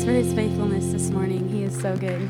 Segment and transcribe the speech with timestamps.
[0.00, 1.48] for his faithfulness this morning.
[1.48, 2.28] He is so good.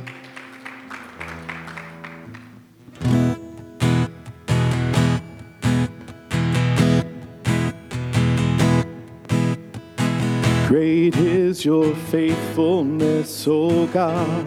[10.67, 14.47] Great is your faithfulness, O God.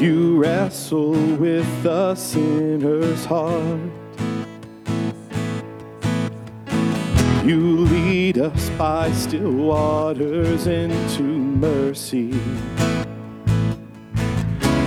[0.00, 4.01] You wrestle with the sinner's heart.
[7.44, 12.38] You lead us by still waters into mercy.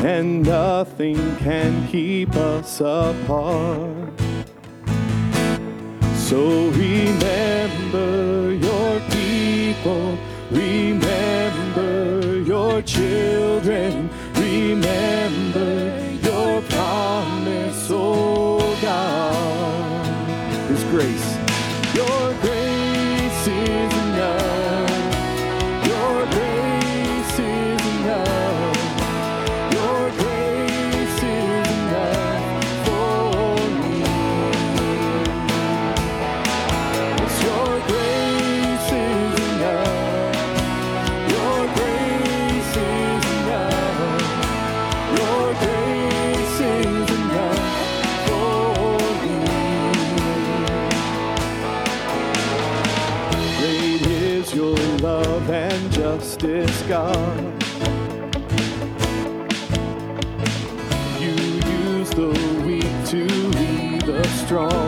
[0.05, 4.13] And nothing can keep us apart.
[6.15, 10.17] So remember your people,
[10.49, 14.09] remember your children,
[64.45, 64.84] strong.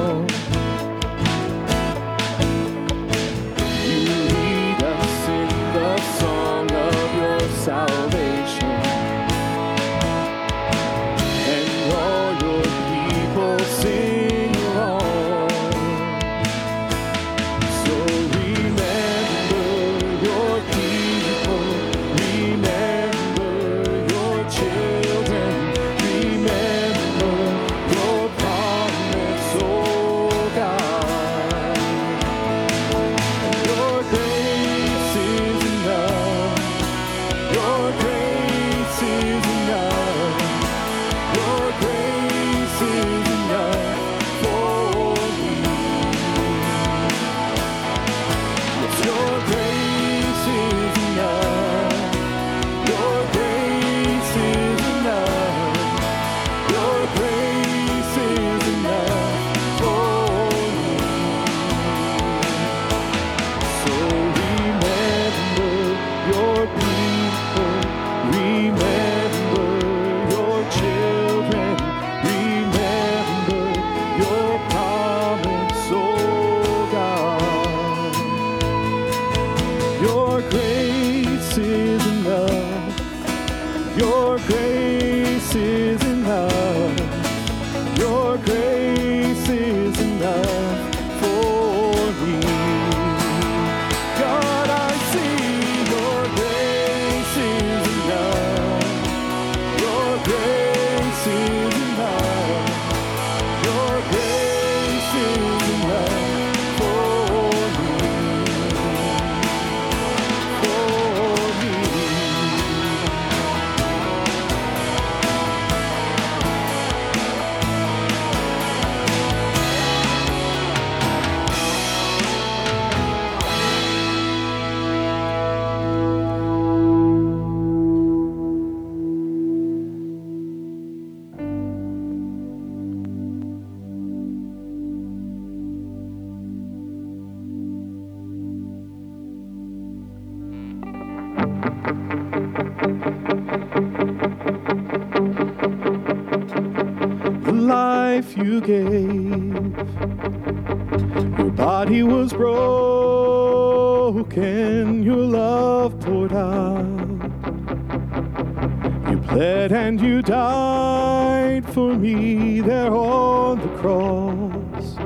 [160.28, 164.98] died for me there on the cross.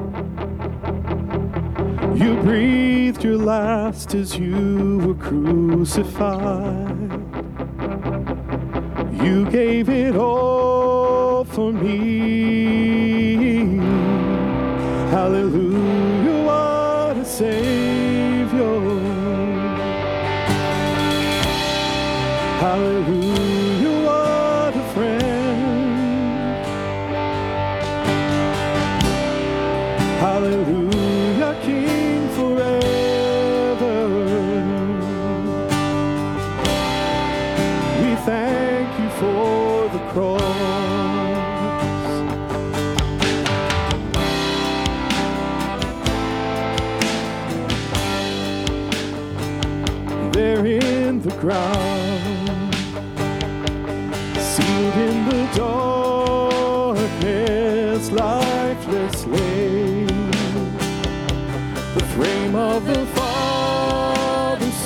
[2.19, 6.80] You breathed your last as you were crucified.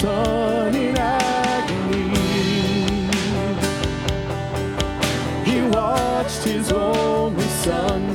[0.06, 2.14] Son in agony.
[5.44, 8.14] He watched his only son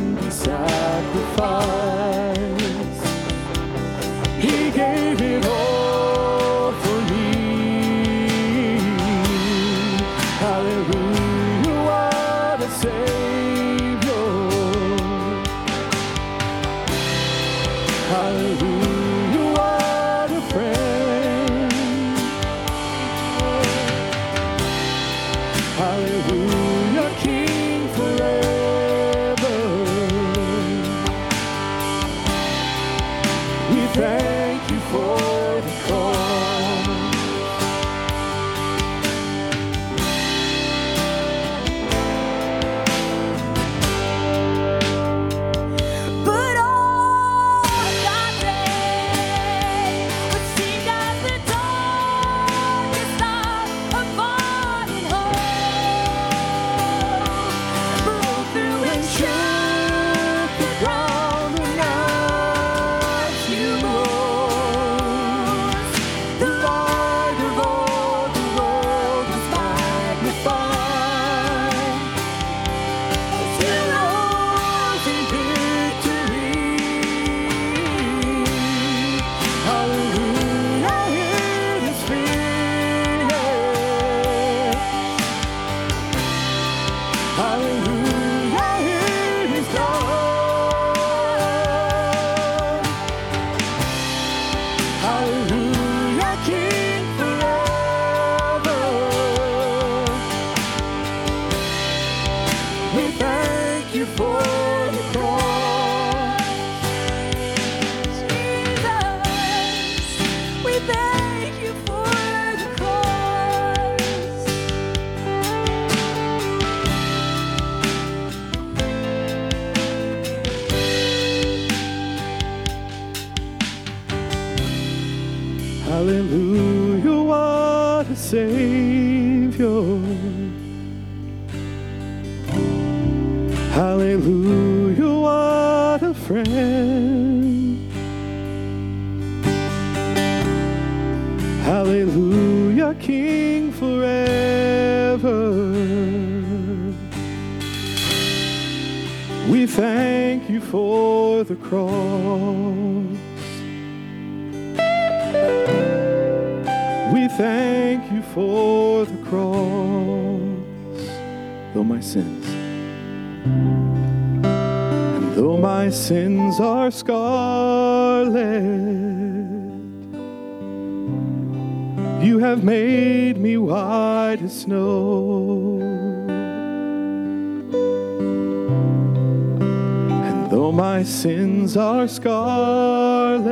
[181.01, 183.49] my sins are scarlet.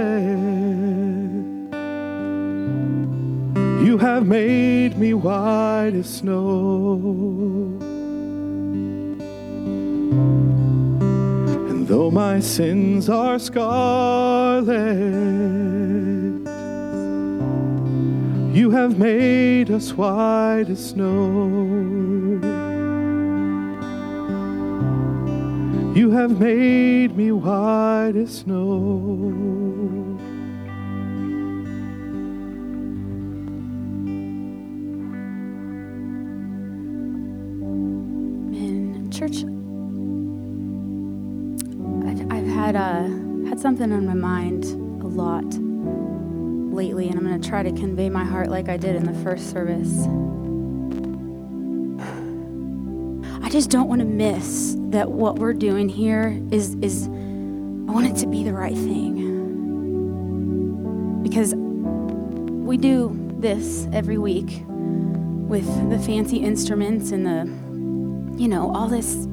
[3.86, 7.00] You have made me white as snow.
[11.70, 14.66] And though my sins are scarlet,
[18.54, 21.57] you have made us white as snow.
[26.28, 29.46] have made me white as snow.
[39.10, 39.38] Church,
[42.06, 43.08] I've, I've had uh,
[43.48, 44.64] had something on my mind
[45.02, 45.42] a lot
[46.72, 49.14] lately, and I'm going to try to convey my heart like I did in the
[49.24, 49.98] first service.
[53.44, 58.06] I just don't want to miss that what we're doing here is is I want
[58.06, 59.18] it to be the right thing.
[61.22, 67.68] Because we do this every week with the fancy instruments and the
[68.40, 69.26] you know, all this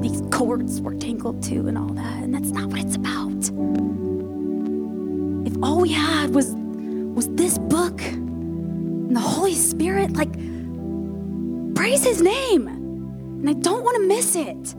[0.00, 3.50] these chords were tangled to and all that, and that's not what it's about.
[5.46, 6.54] If all we had was
[7.14, 10.32] was this book and the Holy Spirit, like
[11.74, 12.68] praise his name.
[12.68, 14.74] And I don't want to miss it.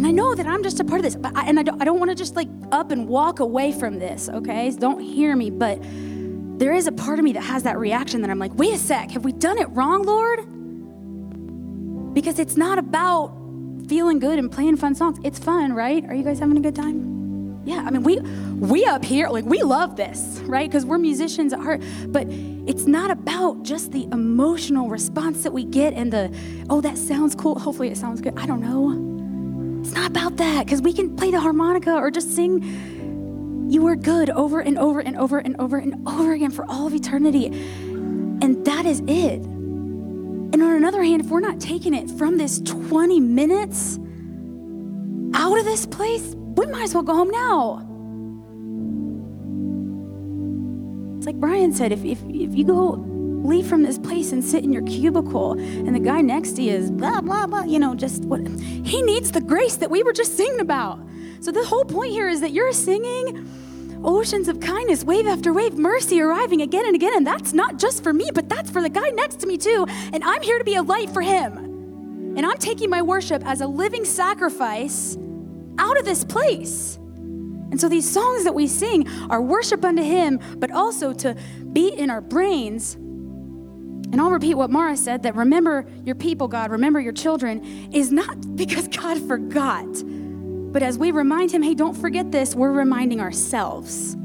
[0.00, 1.78] And I know that I'm just a part of this, but I, and I don't,
[1.82, 4.70] I don't want to just like up and walk away from this, okay?
[4.70, 5.78] Don't hear me, but
[6.58, 8.78] there is a part of me that has that reaction that I'm like, wait a
[8.78, 10.38] sec, have we done it wrong, Lord?
[12.14, 13.36] Because it's not about
[13.88, 15.18] feeling good and playing fun songs.
[15.22, 16.02] It's fun, right?
[16.06, 17.60] Are you guys having a good time?
[17.66, 18.20] Yeah, I mean, we
[18.56, 20.66] we up here like we love this, right?
[20.66, 21.82] Because we're musicians at heart.
[22.06, 26.34] But it's not about just the emotional response that we get and the
[26.70, 27.58] oh that sounds cool.
[27.58, 28.38] Hopefully it sounds good.
[28.38, 29.09] I don't know.
[29.80, 33.96] It's not about that because we can play the harmonica or just sing you are
[33.96, 37.46] good over and over and over and over and over again for all of eternity.
[37.46, 39.40] And that is it.
[39.40, 43.98] And on another hand, if we're not taking it from this 20 minutes
[45.34, 47.86] out of this place, we might as well go home now.
[51.16, 52.96] It's like Brian said if, if, if you go
[53.42, 56.72] leave from this place and sit in your cubicle and the guy next to you
[56.72, 60.12] is blah, blah, blah, you know, just what he needs the grace that we were
[60.12, 60.98] just singing about.
[61.40, 63.48] So the whole point here is that you're singing
[64.04, 67.12] oceans of kindness, wave after wave, mercy arriving again and again.
[67.16, 69.86] And that's not just for me, but that's for the guy next to me too.
[70.12, 72.34] And I'm here to be a light for him.
[72.36, 75.16] And I'm taking my worship as a living sacrifice
[75.78, 76.96] out of this place.
[76.96, 81.36] And so these songs that we sing are worship unto him, but also to
[81.72, 82.96] be in our brains.
[84.12, 88.10] And I'll repeat what Mara said that remember your people, God, remember your children, is
[88.10, 89.86] not because God forgot
[90.72, 94.16] but as we remind him, hey, don't forget this, we're reminding ourselves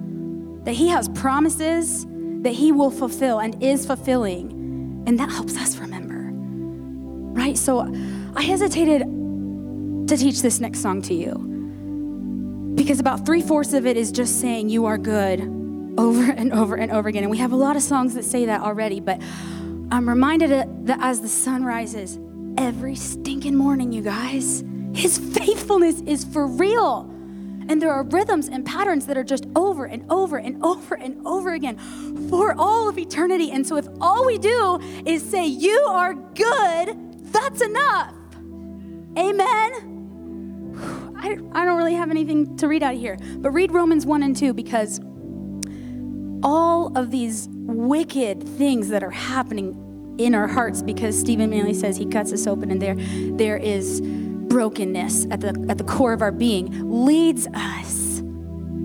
[0.64, 2.06] that he has promises
[2.42, 5.04] that he will fulfill and is fulfilling.
[5.08, 6.30] And that helps us remember.
[7.40, 7.58] Right?
[7.58, 7.92] So
[8.36, 9.02] I hesitated
[10.08, 14.40] to teach this next song to you because about three fourths of it is just
[14.40, 15.42] saying, You are good
[15.98, 17.24] over and over and over again.
[17.24, 19.20] And we have a lot of songs that say that already, but
[19.92, 20.50] I'm reminded
[20.88, 22.20] that as the sun rises
[22.58, 24.64] every stinking morning, you guys,
[24.94, 27.12] his faithfulness is for real.
[27.68, 31.26] And there are rhythms and patterns that are just over and over and over and
[31.26, 31.78] over again
[32.30, 33.52] for all of eternity.
[33.52, 38.14] And so, if all we do is say, You are good, that's enough.
[39.18, 39.96] Amen.
[41.18, 44.22] I, I don't really have anything to read out of here, but read Romans 1
[44.22, 45.00] and 2 because
[46.44, 51.98] all of these wicked things that are happening in our hearts, because Stephen Manley says
[51.98, 52.96] he cuts us open and there,
[53.38, 58.20] there is brokenness at the, at the core of our being leads us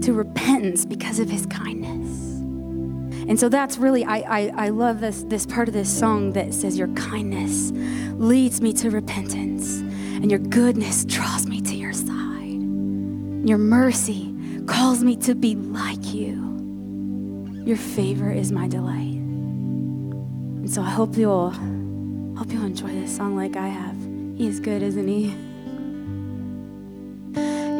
[0.04, 2.30] to repentance because of his kindness.
[3.28, 6.52] And so that's really, I, I, I love this, this part of this song that
[6.52, 7.70] says, Your kindness
[8.14, 12.60] leads me to repentance, and your goodness draws me to your side.
[13.48, 14.34] Your mercy
[14.66, 16.49] calls me to be like you.
[17.64, 19.16] Your favor is my delight.
[20.60, 23.96] And so I hope you'll, hope you'll enjoy this song like I have.
[24.36, 25.34] He is good, isn't he?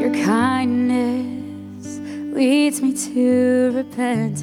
[0.00, 1.98] Your kindness
[2.34, 4.42] leads me to repentance.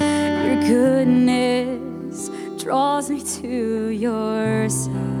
[0.00, 2.30] Your goodness
[2.62, 5.17] draws me to your side.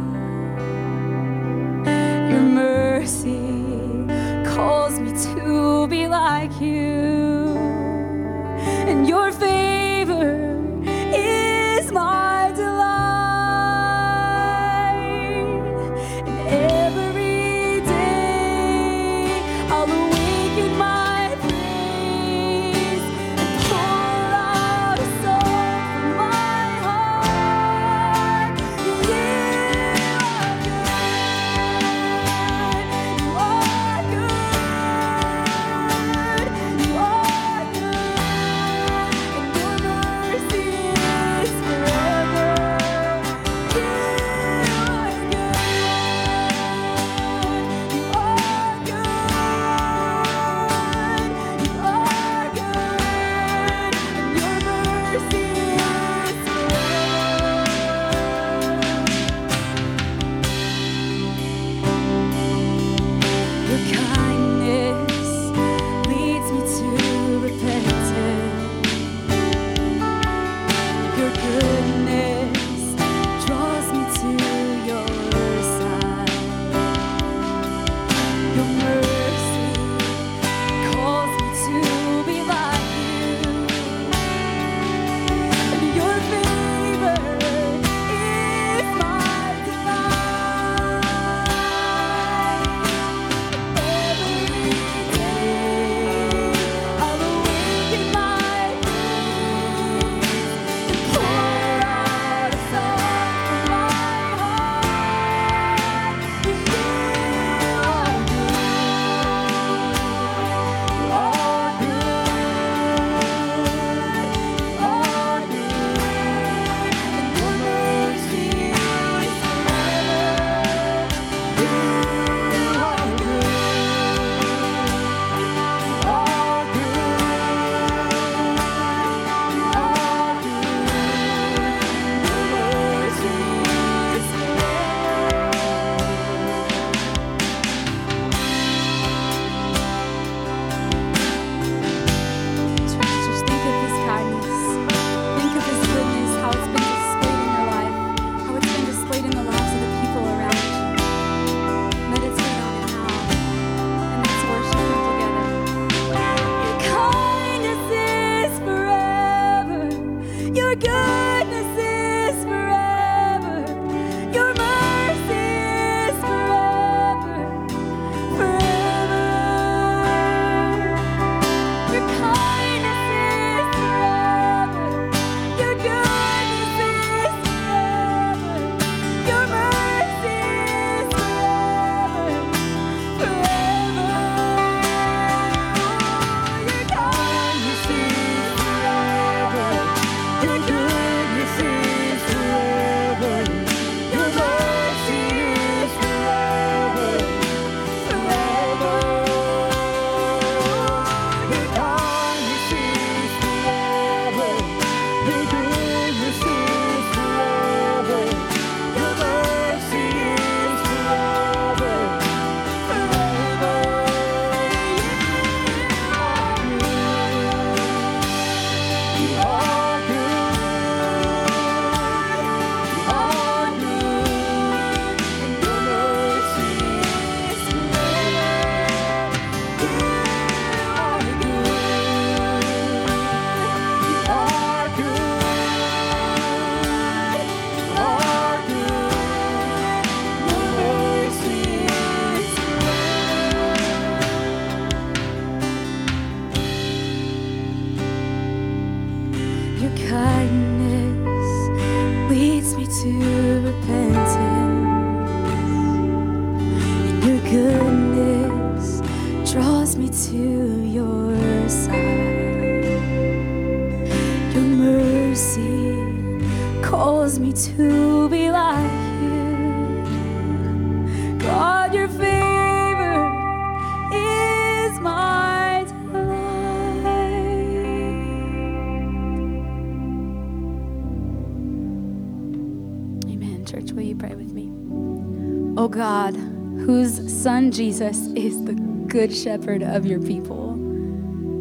[287.72, 290.74] Jesus is the good shepherd of your people,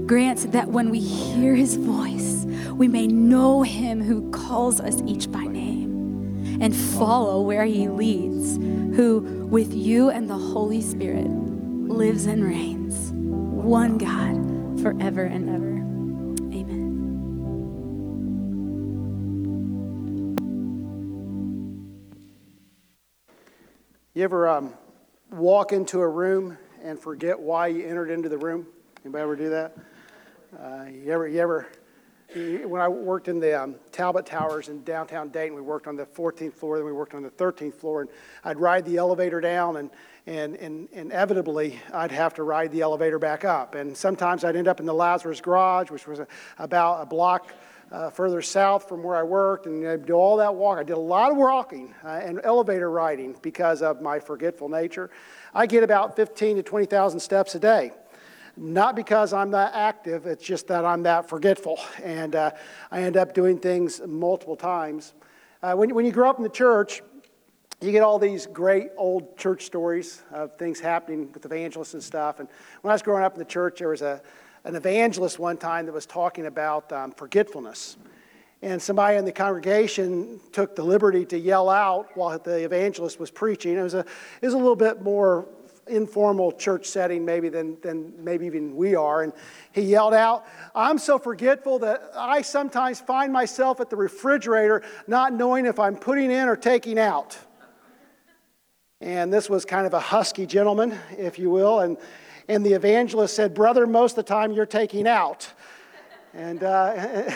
[0.06, 5.32] grant that when we hear his voice, we may know him who calls us each
[5.32, 8.58] by name and follow where he leads,
[8.96, 15.78] who with you and the Holy Spirit lives and reigns, one God forever and ever.
[16.54, 16.88] Amen.
[24.14, 24.74] You ever um,
[25.38, 28.66] walk into a room and forget why you entered into the room?
[29.04, 29.78] Anybody ever do that?
[30.58, 31.68] Uh, you ever, you ever,
[32.66, 36.06] when I worked in the um, Talbott Towers in downtown Dayton, we worked on the
[36.06, 38.10] 14th floor, then we worked on the 13th floor, and
[38.44, 39.92] I'd ride the elevator down, and,
[40.26, 43.76] and, and inevitably, I'd have to ride the elevator back up.
[43.76, 47.54] And sometimes I'd end up in the Lazarus Garage, which was a, about a block
[47.92, 50.78] uh, further south from where I worked, and I do all that walk.
[50.78, 55.10] I did a lot of walking uh, and elevator riding because of my forgetful nature.
[55.54, 57.92] I get about 15 to 20,000 steps a day.
[58.60, 61.80] Not because I'm that active, it's just that I'm that forgetful.
[62.04, 62.52] And uh,
[62.92, 65.14] I end up doing things multiple times.
[65.62, 67.02] Uh, when, when you grow up in the church,
[67.80, 72.40] you get all these great old church stories of things happening with evangelists and stuff.
[72.40, 72.50] And
[72.82, 74.22] when I was growing up in the church, there was a,
[74.68, 77.96] an evangelist one time that was talking about um, forgetfulness.
[78.62, 83.32] And somebody in the congregation took the liberty to yell out while the evangelist was
[83.32, 83.78] preaching.
[83.78, 85.48] It was a, it was a little bit more
[85.88, 89.24] informal church setting maybe than, than maybe even we are.
[89.24, 89.32] And
[89.72, 95.32] he yelled out, I'm so forgetful that I sometimes find myself at the refrigerator not
[95.34, 97.38] knowing if I'm putting in or taking out.
[99.00, 101.80] And this was kind of a husky gentleman, if you will.
[101.80, 101.98] And,
[102.48, 105.52] and the evangelist said, Brother, most of the time you're taking out.
[106.34, 106.68] And uh,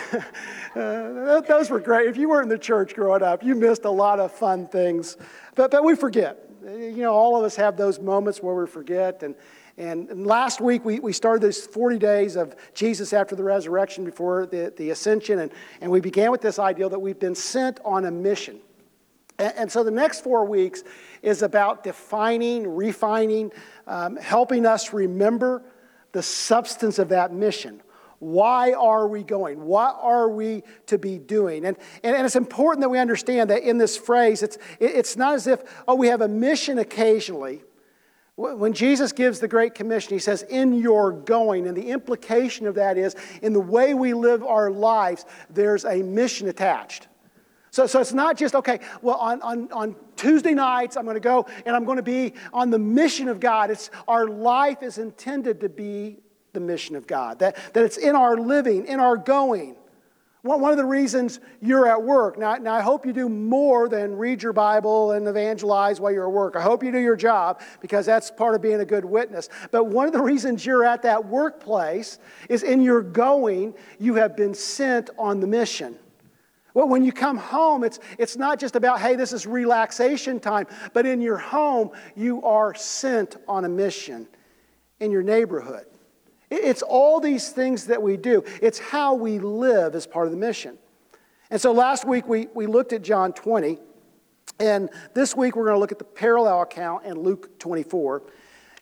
[0.76, 2.08] uh, those were great.
[2.08, 5.16] If you were in the church growing up, you missed a lot of fun things.
[5.54, 6.48] But, but we forget.
[6.64, 9.22] You know, all of us have those moments where we forget.
[9.22, 9.34] And,
[9.76, 14.46] and, last week we, we started these 40 days of Jesus after the resurrection before
[14.46, 15.40] the, the ascension.
[15.40, 18.60] And, and we began with this idea that we've been sent on a mission.
[19.42, 20.84] And, and so the next four weeks
[21.20, 23.52] is about defining, refining,
[23.86, 25.62] um, helping us remember
[26.12, 27.82] the substance of that mission.
[28.20, 29.64] Why are we going?
[29.64, 31.64] What are we to be doing?
[31.64, 35.16] And, and, and it's important that we understand that in this phrase, it's, it- it's
[35.16, 37.64] not as if, oh, we have a mission occasionally.
[38.36, 41.66] When Jesus gives the Great Commission, he says, in your going.
[41.66, 46.02] And the implication of that is, in the way we live our lives, there's a
[46.02, 47.08] mission attached.
[47.72, 51.20] So, so it's not just, okay, well, on, on, on Tuesday nights, I'm going to
[51.20, 53.70] go and I'm going to be on the mission of God.
[53.70, 56.18] It's, our life is intended to be
[56.52, 59.76] the mission of God, that, that it's in our living, in our going.
[60.42, 63.88] One one of the reasons you're at work, now, now I hope you do more
[63.88, 66.56] than read your Bible and evangelize while you're at work.
[66.56, 69.48] I hope you do your job because that's part of being a good witness.
[69.70, 72.18] But one of the reasons you're at that workplace
[72.50, 75.96] is in your going, you have been sent on the mission.
[76.74, 80.66] Well, when you come home, it's, it's not just about, hey, this is relaxation time,
[80.94, 84.26] but in your home, you are sent on a mission
[85.00, 85.84] in your neighborhood.
[86.50, 90.38] It's all these things that we do, it's how we live as part of the
[90.38, 90.78] mission.
[91.50, 93.78] And so last week we, we looked at John 20,
[94.58, 98.22] and this week we're going to look at the parallel account in Luke 24.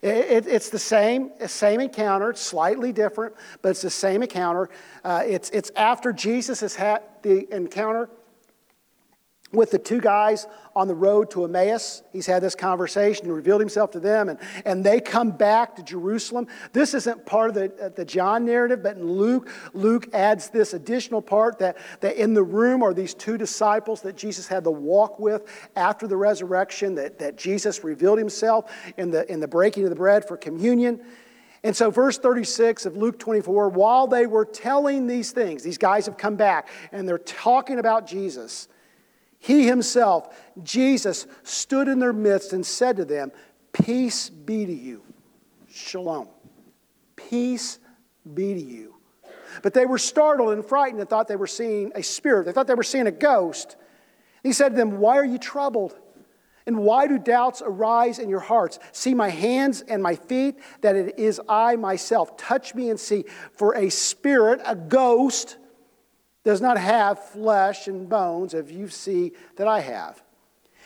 [0.01, 4.69] It, it's the same, same encounter, it's slightly different, but it's the same encounter.
[5.03, 8.09] Uh, it's, it's after Jesus has had the encounter
[9.51, 12.03] with the two guys on the road to Emmaus.
[12.13, 15.83] He's had this conversation and revealed himself to them, and, and they come back to
[15.83, 16.47] Jerusalem.
[16.71, 20.73] This isn't part of the, uh, the John narrative, but in Luke, Luke adds this
[20.73, 24.71] additional part that, that in the room are these two disciples that Jesus had the
[24.71, 29.83] walk with after the resurrection, that, that Jesus revealed himself in the, in the breaking
[29.83, 31.01] of the bread for communion.
[31.63, 36.07] And so, verse 36 of Luke 24, while they were telling these things, these guys
[36.07, 38.67] have come back and they're talking about Jesus.
[39.43, 43.31] He himself, Jesus, stood in their midst and said to them,
[43.73, 45.01] Peace be to you.
[45.67, 46.27] Shalom.
[47.15, 47.79] Peace
[48.35, 48.95] be to you.
[49.63, 52.45] But they were startled and frightened and thought they were seeing a spirit.
[52.45, 53.77] They thought they were seeing a ghost.
[54.43, 55.97] He said to them, Why are you troubled?
[56.67, 58.77] And why do doubts arise in your hearts?
[58.91, 62.37] See my hands and my feet, that it is I myself.
[62.37, 63.25] Touch me and see.
[63.55, 65.57] For a spirit, a ghost,
[66.43, 70.21] does not have flesh and bones, as you see that I have.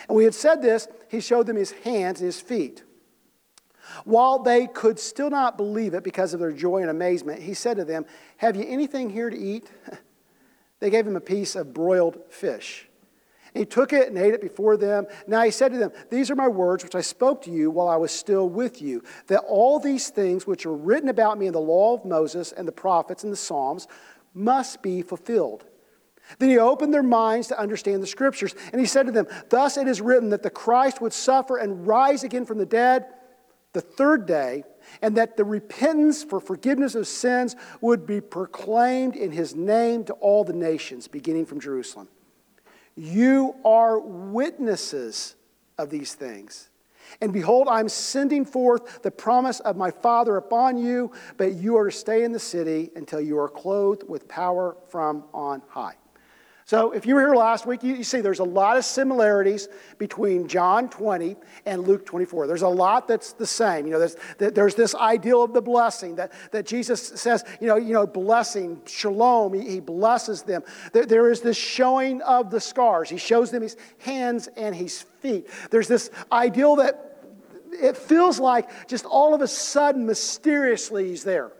[0.07, 2.83] And we had said this, he showed them his hands and his feet.
[4.03, 7.77] While they could still not believe it because of their joy and amazement, he said
[7.77, 8.05] to them,
[8.37, 9.69] Have you anything here to eat?
[10.81, 12.89] They gave him a piece of broiled fish.
[13.53, 15.07] He took it and ate it before them.
[15.25, 17.87] Now he said to them, These are my words which I spoke to you while
[17.87, 21.53] I was still with you, that all these things which are written about me in
[21.53, 23.87] the law of Moses and the prophets and the Psalms
[24.35, 25.65] must be fulfilled.
[26.39, 28.55] Then he opened their minds to understand the scriptures.
[28.71, 31.87] And he said to them, Thus it is written that the Christ would suffer and
[31.87, 33.05] rise again from the dead
[33.75, 34.63] the third day,
[35.01, 40.13] and that the repentance for forgiveness of sins would be proclaimed in his name to
[40.13, 42.07] all the nations, beginning from Jerusalem.
[42.95, 45.35] You are witnesses
[45.77, 46.69] of these things.
[47.21, 51.89] And behold, I'm sending forth the promise of my Father upon you, but you are
[51.89, 55.95] to stay in the city until you are clothed with power from on high.
[56.67, 59.67] So, if you were here last week, you, you, see there's a lot of similarities
[59.99, 61.35] between John 20
[61.67, 62.47] and Luke 24.
[62.47, 63.85] There's a lot that's the same.
[63.85, 67.75] You know, there's, there's this ideal of the blessing that, that Jesus says, you know,
[67.75, 70.63] you know blessing, shalom, he, he blesses them.
[70.91, 73.11] There, there is this showing of the scars.
[73.11, 75.47] He shows them his hands and his feet.
[75.69, 77.19] There's this ideal that
[77.73, 81.51] it feels like just all of a sudden, mysteriously, he's there.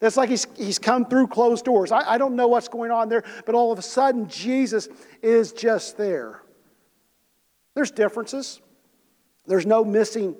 [0.00, 1.90] It's like he's, he's come through closed doors.
[1.90, 4.88] I, I don't know what's going on there, but all of a sudden, Jesus
[5.22, 6.42] is just there.
[7.74, 8.60] There's differences.
[9.46, 10.36] There's no missing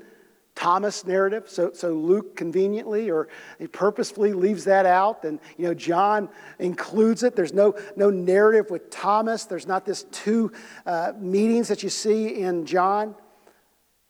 [0.54, 1.48] Thomas narrative.
[1.48, 5.24] So, so Luke conveniently or he purposefully leaves that out.
[5.24, 7.36] And, you know, John includes it.
[7.36, 9.44] There's no, no narrative with Thomas.
[9.44, 10.50] There's not this two
[10.86, 13.14] uh, meetings that you see in John.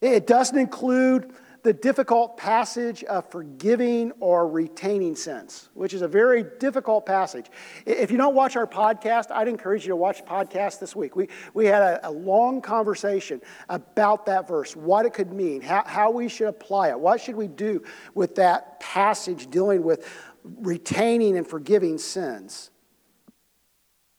[0.00, 1.32] It doesn't include
[1.66, 7.46] the difficult passage of forgiving or retaining sins, which is a very difficult passage.
[7.84, 11.16] If you don't watch our podcast, I'd encourage you to watch the podcast this week.
[11.16, 15.82] We, we had a, a long conversation about that verse, what it could mean, how,
[15.84, 17.82] how we should apply it, what should we do
[18.14, 20.08] with that passage dealing with
[20.44, 22.70] retaining and forgiving sins.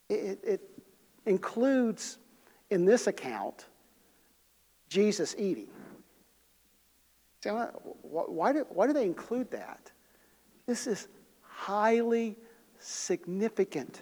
[0.09, 0.61] It, it
[1.25, 2.17] includes,
[2.69, 3.67] in this account,
[4.89, 5.69] Jesus eating.
[7.51, 9.91] Why do, why do they include that?
[10.65, 11.07] This is
[11.41, 12.37] highly
[12.79, 14.01] significant.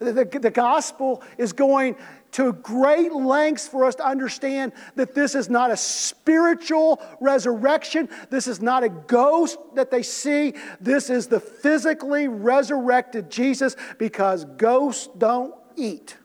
[0.00, 1.96] The, the, the, gospel is going
[2.32, 8.08] to great lengths for us to understand that this is not a spiritual resurrection.
[8.28, 10.54] This is not a ghost that they see.
[10.80, 16.16] This is the physically resurrected Jesus because ghosts don't eat.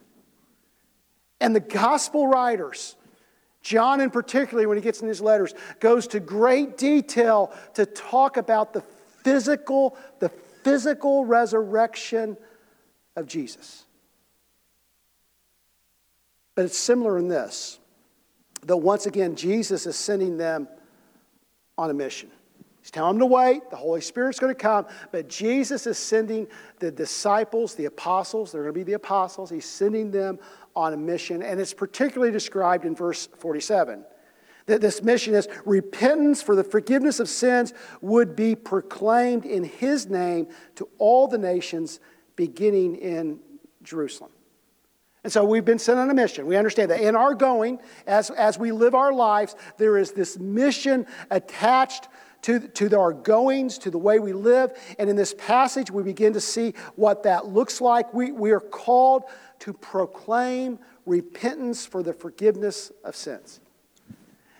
[1.40, 2.96] And the gospel writers,
[3.70, 8.36] John, in particular, when he gets in his letters, goes to great detail to talk
[8.36, 8.80] about the
[9.22, 12.36] physical, the physical resurrection
[13.14, 13.84] of Jesus.
[16.56, 17.78] But it's similar in this
[18.62, 20.66] that once again, Jesus is sending them
[21.78, 22.28] on a mission.
[22.80, 23.70] He's telling them to wait.
[23.70, 24.86] The Holy Spirit's going to come.
[25.12, 26.46] But Jesus is sending
[26.78, 29.50] the disciples, the apostles, they're going to be the apostles.
[29.50, 30.38] He's sending them
[30.74, 31.42] on a mission.
[31.42, 34.04] And it's particularly described in verse 47.
[34.66, 40.06] That this mission is repentance for the forgiveness of sins would be proclaimed in his
[40.06, 42.00] name to all the nations,
[42.36, 43.40] beginning in
[43.82, 44.30] Jerusalem.
[45.22, 46.46] And so we've been sent on a mission.
[46.46, 50.38] We understand that in our going, as, as we live our lives, there is this
[50.38, 52.08] mission attached
[52.42, 54.72] to, to our goings, to the way we live.
[54.98, 58.12] And in this passage, we begin to see what that looks like.
[58.14, 59.24] We, we are called
[59.60, 63.60] to proclaim repentance for the forgiveness of sins.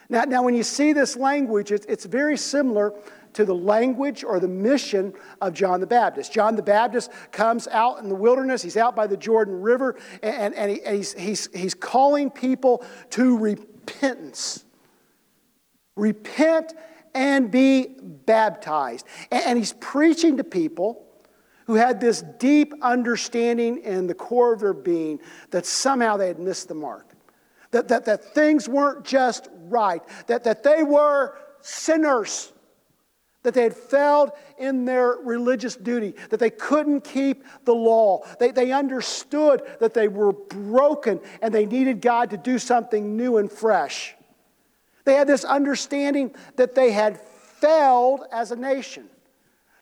[0.09, 2.93] Now, now when you see this language, it's, it's very similar
[3.33, 6.33] to the language or the mission of John the Baptist.
[6.33, 10.53] John the Baptist comes out in the wilderness, he's out by the Jordan River, and,
[10.55, 14.65] and, he, and he's, he's, he's calling people to repentance.
[15.97, 16.75] Repent
[17.15, 19.07] and be baptized.
[19.31, 21.07] And, he's preaching to people
[21.67, 25.21] who had this deep understanding in the core of their being
[25.51, 27.07] that somehow they had missed the mark.
[27.71, 32.53] That, that, that things weren't just right, that, that they were sinners
[33.43, 38.23] that they had failed in their religious duty, that they couldn't keep the law.
[38.39, 43.39] They, they understood that they were broken and they needed God to do something new
[43.39, 44.15] and fresh.
[45.05, 49.09] They had this understanding that they had failed as a nation.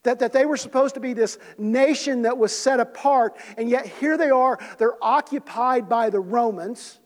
[0.05, 3.87] That, that they were supposed to be this nation that was set apart, and yet
[3.87, 6.99] here they are, they're occupied by the Romans.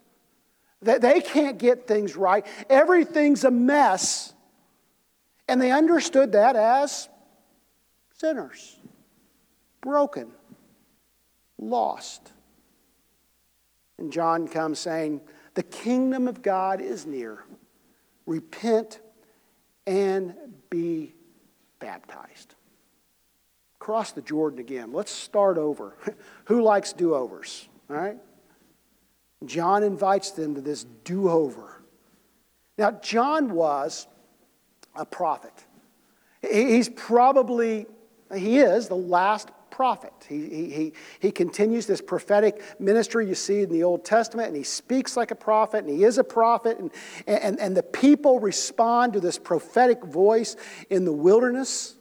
[0.82, 2.46] That they can't get things right.
[2.68, 4.34] Everything's a mess.
[5.48, 7.08] And they understood that as
[8.18, 8.78] sinners,
[9.80, 10.30] broken,
[11.58, 12.32] lost.
[13.98, 15.20] And John comes saying,
[15.54, 17.44] The kingdom of God is near.
[18.26, 19.00] Repent
[19.86, 20.34] and
[20.70, 21.14] be
[21.78, 22.54] baptized.
[23.78, 24.92] Cross the Jordan again.
[24.92, 25.96] Let's start over.
[26.44, 27.68] Who likes do overs?
[27.90, 28.16] All right?
[29.44, 31.82] John invites them to this do over.
[32.78, 34.06] Now, John was
[34.94, 35.52] a prophet.
[36.48, 37.86] He's probably,
[38.34, 40.12] he is the last prophet.
[40.28, 44.62] He, he, he continues this prophetic ministry you see in the Old Testament, and he
[44.62, 46.92] speaks like a prophet, and he is a prophet, and,
[47.26, 50.54] and, and the people respond to this prophetic voice
[50.90, 51.96] in the wilderness.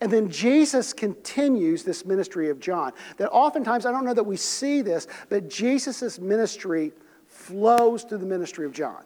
[0.00, 2.92] And then Jesus continues this ministry of John.
[3.18, 6.92] That oftentimes, I don't know that we see this, but Jesus' ministry
[7.26, 9.04] flows through the ministry of John.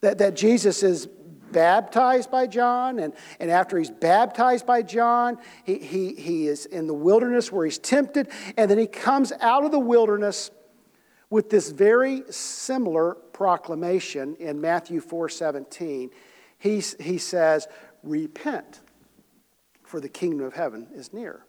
[0.00, 1.08] That, that Jesus is
[1.54, 6.86] baptized by John, and, and after he's baptized by John, he, he, he is in
[6.86, 10.50] the wilderness where he's tempted, and then he comes out of the wilderness
[11.30, 16.10] with this very similar proclamation in Matthew 4 17.
[16.58, 17.66] He, he says,
[18.02, 18.80] Repent,
[19.82, 21.44] for the kingdom of heaven is near.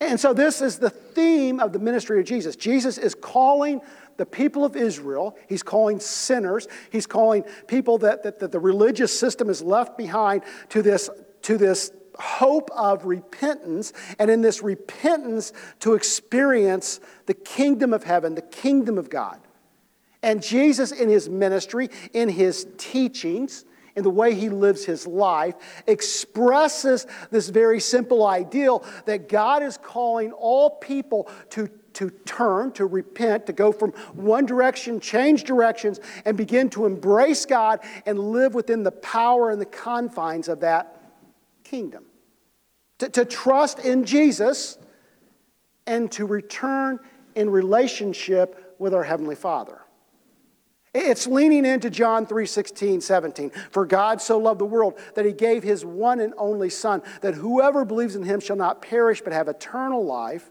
[0.00, 2.54] And so, this is the theme of the ministry of Jesus.
[2.54, 3.80] Jesus is calling
[4.18, 9.18] the people of Israel, he's calling sinners, he's calling people that, that, that the religious
[9.18, 11.08] system has left behind to this,
[11.42, 18.34] to this hope of repentance, and in this repentance to experience the kingdom of heaven,
[18.34, 19.38] the kingdom of God.
[20.22, 25.54] And Jesus, in his ministry, in his teachings, in the way he lives his life,
[25.86, 32.86] expresses this very simple ideal that God is calling all people to to turn, to
[32.86, 38.54] repent, to go from one direction, change directions, and begin to embrace God and live
[38.54, 41.02] within the power and the confines of that
[41.64, 42.04] kingdom.
[42.98, 44.78] To, to trust in Jesus
[45.88, 47.00] and to return
[47.34, 49.80] in relationship with our Heavenly Father.
[50.94, 53.50] It's leaning into John 3 16, 17.
[53.72, 57.34] For God so loved the world that he gave his one and only Son, that
[57.34, 60.48] whoever believes in him shall not perish but have eternal life.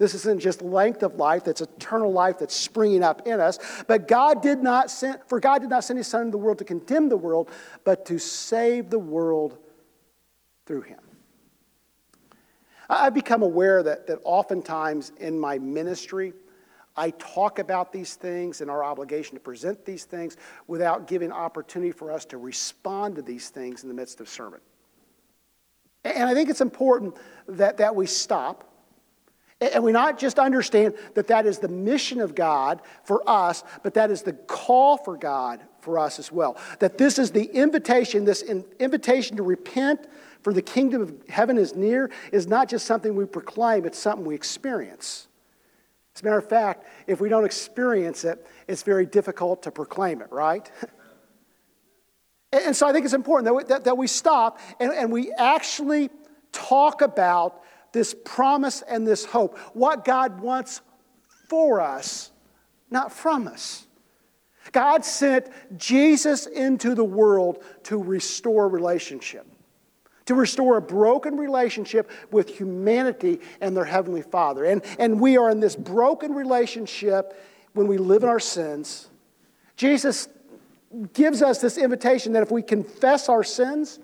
[0.00, 3.58] This isn't just length of life, that's eternal life that's springing up in us.
[3.86, 6.56] But God did not send, for God did not send his Son into the world
[6.56, 7.50] to condemn the world,
[7.84, 9.58] but to save the world
[10.64, 11.00] through him.
[12.88, 16.32] I've become aware that, that oftentimes in my ministry,
[16.96, 21.92] I talk about these things and our obligation to present these things without giving opportunity
[21.92, 24.60] for us to respond to these things in the midst of sermon.
[26.04, 27.18] And I think it's important
[27.48, 28.69] that, that we stop
[29.60, 33.94] and we not just understand that that is the mission of God for us, but
[33.94, 36.56] that is the call for God for us as well.
[36.78, 40.06] That this is the invitation, this invitation to repent
[40.42, 44.24] for the kingdom of heaven is near, is not just something we proclaim, it's something
[44.24, 45.28] we experience.
[46.14, 50.22] As a matter of fact, if we don't experience it, it's very difficult to proclaim
[50.22, 50.70] it, right?
[52.52, 55.30] And, so I think it's important that we, that, that we stop and, and we
[55.34, 56.10] actually
[56.50, 57.59] talk about
[57.92, 60.80] this promise and this hope, what God wants
[61.48, 62.30] for us,
[62.90, 63.86] not from us.
[64.72, 69.46] God sent Jesus into the world to restore relationship,
[70.26, 74.64] to restore a broken relationship with humanity and their Heavenly Father.
[74.64, 77.34] And, and we are in this broken relationship
[77.72, 79.08] when we live in our sins.
[79.76, 80.28] Jesus
[81.12, 83.98] gives us this invitation that if we confess our sins,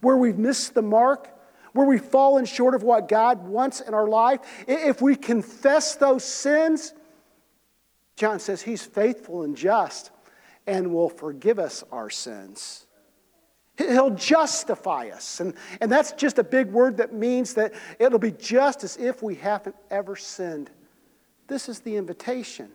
[0.00, 1.30] where we've missed the mark,
[1.74, 6.24] where we've fallen short of what God wants in our life, if we confess those
[6.24, 6.94] sins,
[8.16, 10.10] John says he's faithful and just
[10.66, 12.86] and will forgive us our sins.
[13.76, 15.40] He'll justify us.
[15.40, 19.20] And, and that's just a big word that means that it'll be just as if
[19.20, 20.70] we haven't ever sinned.
[21.48, 22.70] This is the invitation.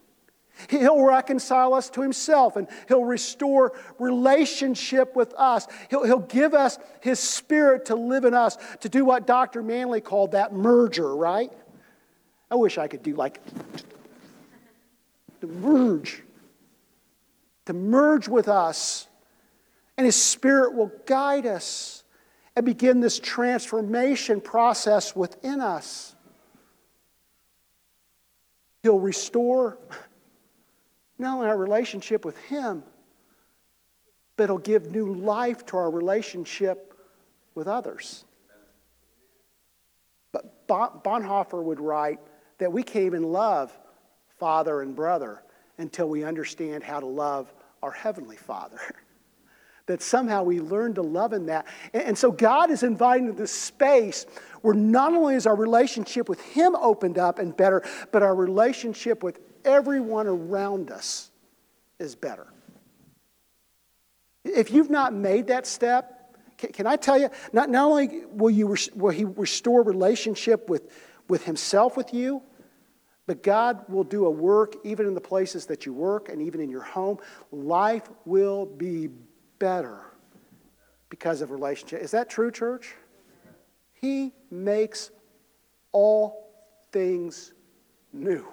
[0.70, 5.68] He'll reconcile us to himself and he'll restore relationship with us.
[5.90, 9.64] He'll, he'll give us his spirit to live in us, to do what Dr.
[9.64, 11.52] Manley called that merger, right?
[12.52, 13.40] I wish I could do like
[15.42, 16.24] to merge,
[17.66, 19.08] to merge with us.
[19.98, 22.04] And His Spirit will guide us
[22.56, 26.16] and begin this transformation process within us.
[28.82, 29.78] He'll restore
[31.20, 32.84] not only our relationship with Him,
[34.38, 36.94] but it'll give new life to our relationship
[37.56, 38.24] with others.
[40.32, 42.20] But Bonhoeffer would write
[42.60, 43.78] that we can't even love
[44.38, 45.44] father and brother
[45.78, 47.54] until we understand how to love
[47.84, 48.80] our Heavenly Father.
[49.88, 51.66] that somehow we learn to love in that.
[51.94, 54.28] And, so God is inviting this space
[54.62, 59.24] where not only is our relationship with Him opened up and better, but our relationship
[59.24, 59.40] with
[59.70, 61.30] everyone around us
[62.00, 62.48] is better.
[64.44, 68.50] If you've not made that step, can, can I tell you, not, not only will,
[68.50, 70.92] you, will He restore relationship with,
[71.28, 72.42] with Himself with you,
[73.26, 76.62] but God will do a work even in the places that you work and even
[76.62, 77.20] in your home.
[77.52, 79.10] Life will be
[79.60, 80.02] better
[81.10, 82.02] because of relationship.
[82.02, 82.96] Is that true, church?
[83.94, 85.12] He makes
[85.92, 86.50] all
[86.92, 87.54] things
[88.14, 88.46] new.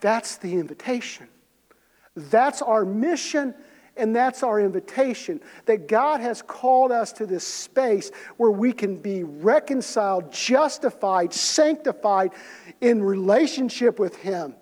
[0.00, 1.28] That's the invitation.
[2.14, 3.54] That's our mission
[3.96, 8.96] and that's our invitation that God has called us to this space where we can
[8.96, 12.32] be reconciled, justified, sanctified
[12.80, 14.54] in relationship with Him,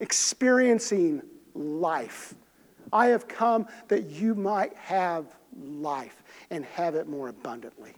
[0.00, 1.22] experiencing
[1.54, 2.34] life.
[2.92, 5.26] I have come that you might have
[5.58, 7.94] life and have it more abundantly.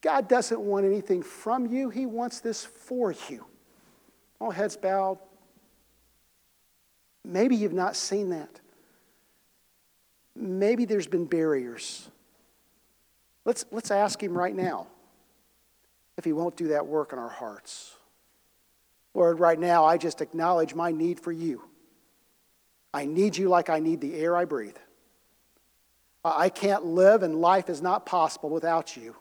[0.00, 3.44] God doesn't want anything from you, He wants this for you.
[4.40, 5.18] All heads bowed.
[7.24, 8.60] Maybe you've not seen that
[10.36, 12.08] maybe there's been barriers.
[13.44, 14.86] Let's, let's ask Him right now
[16.16, 17.94] if He won't do that work in our hearts.
[19.14, 21.62] Lord, right now, I just acknowledge my need for you.
[22.92, 24.76] I need you like I need the air I breathe.
[26.24, 29.14] I can't live, and life is not possible without you.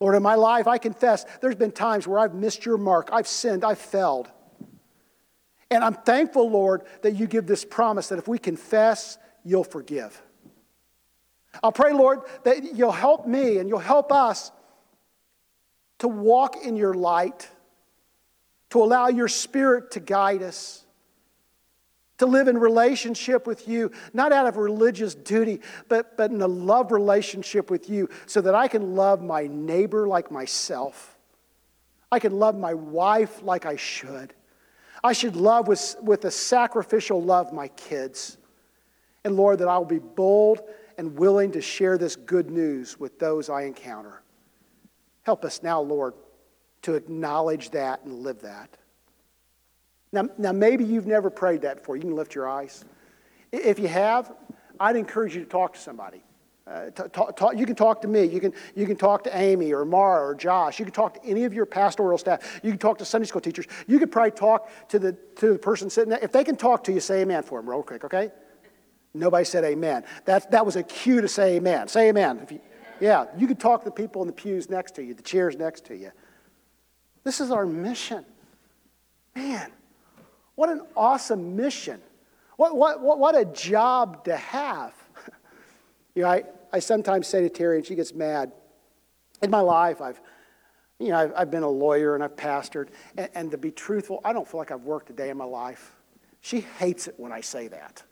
[0.00, 3.10] Lord, in my life, I confess there's been times where I've missed your mark.
[3.12, 3.64] I've sinned.
[3.64, 4.30] I've failed.
[5.70, 10.20] And I'm thankful, Lord, that you give this promise that if we confess you'll forgive.
[11.62, 14.52] I'll pray, Lord, that you'll help me and you'll help us
[15.98, 17.48] to walk in your light,
[18.70, 20.84] to allow your spirit to guide us,
[22.18, 26.48] to live in relationship with you, not out of religious duty, but, but in a
[26.48, 31.16] love relationship with you, so that I can love my neighbor like myself.
[32.10, 34.34] I can love my wife like I should.
[35.02, 38.36] I should love with, with a sacrificial love my kids.
[39.24, 40.60] And Lord, that I will be bold
[40.96, 44.22] and willing to share this good news with those I encounter.
[45.22, 46.14] Help us now, Lord,
[46.82, 48.76] to acknowledge that and live that.
[50.12, 51.96] Now, now maybe you've never prayed that before.
[51.96, 52.84] You can lift your eyes.
[53.52, 54.32] If you have,
[54.80, 56.22] I'd encourage you to talk to somebody.
[56.66, 58.24] Uh, talk, talk, you can talk to me.
[58.24, 60.78] You can, you can talk to Amy or Mara or Josh.
[60.78, 62.60] You can talk to any of your pastoral staff.
[62.62, 63.66] You can talk to Sunday school teachers.
[63.86, 66.18] You could probably talk to the, to the person sitting there.
[66.20, 68.30] If they can talk to you, say amen for them real quick, okay?
[69.14, 70.04] Nobody said amen.
[70.26, 71.88] That, that was a cue to say amen.
[71.88, 72.46] Say amen.
[72.50, 72.60] You,
[73.00, 75.56] yeah, you could talk to the people in the pews next to you, the chairs
[75.56, 76.12] next to you.
[77.24, 78.26] This is our mission.
[79.34, 79.70] Man,
[80.58, 82.00] what an awesome mission.
[82.56, 84.92] What, what, what, what a job to have.
[86.16, 86.42] you know, I,
[86.72, 88.50] I sometimes say to Terry, and she gets mad.
[89.40, 90.20] In my life, I've,
[90.98, 92.88] you know, I've, I've been a lawyer and I've pastored.
[93.16, 95.44] And, and to be truthful, I don't feel like I've worked a day in my
[95.44, 95.94] life.
[96.40, 98.02] She hates it when I say that.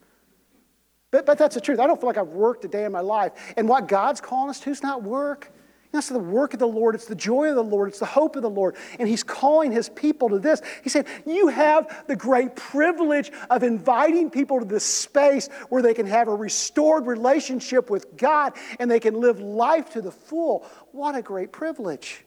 [1.10, 1.80] But, but that's the truth.
[1.80, 3.32] I don't feel like I've worked a day in my life.
[3.56, 5.50] And what God's calling us to is not work.
[5.96, 6.94] It's the work of the Lord.
[6.94, 7.88] It's the joy of the Lord.
[7.88, 8.76] It's the hope of the Lord.
[8.98, 10.62] And He's calling His people to this.
[10.82, 15.94] He said, You have the great privilege of inviting people to this space where they
[15.94, 20.66] can have a restored relationship with God and they can live life to the full.
[20.92, 22.24] What a great privilege.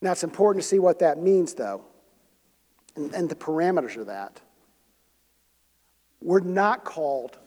[0.00, 1.84] Now, it's important to see what that means, though,
[2.94, 4.38] and, and the parameters of that.
[6.20, 7.38] We're not called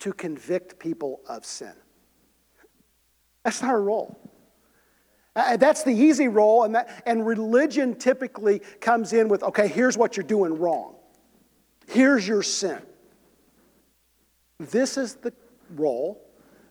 [0.00, 1.74] to convict people of sin.
[3.44, 4.18] That's not our role.
[5.36, 9.96] Uh, that's the easy role, and, that, and religion typically comes in with okay, here's
[9.96, 10.96] what you're doing wrong,
[11.86, 12.82] here's your sin.
[14.58, 15.32] This is the
[15.76, 16.20] role,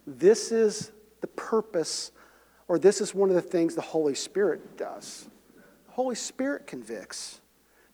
[0.05, 2.11] this is the purpose,
[2.67, 5.27] or this is one of the things the Holy Spirit does.
[5.87, 7.39] The Holy Spirit convicts.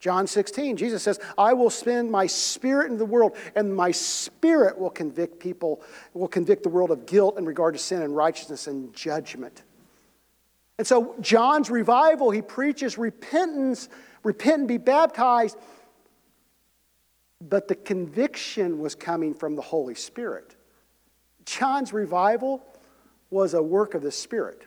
[0.05, 4.77] John 16, Jesus says, I will spend my spirit in the world, and my spirit
[4.77, 5.81] will convict people,
[6.13, 9.63] will convict the world of guilt in regard to sin and righteousness and judgment.
[10.77, 13.89] And so, John's revival, he preaches repentance,
[14.21, 15.57] repent and be baptized,
[17.41, 20.55] but the conviction was coming from the Holy Spirit.
[21.47, 22.63] John's revival
[23.31, 24.61] was a work of the Spirit.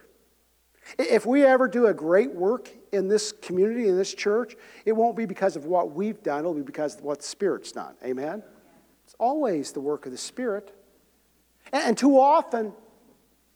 [0.98, 5.16] If we ever do a great work in this community, in this church, it won't
[5.16, 7.94] be because of what we've done, it'll be because of what the Spirit's done.
[8.04, 8.42] Amen?
[9.04, 10.74] It's always the work of the Spirit.
[11.72, 12.72] And too often,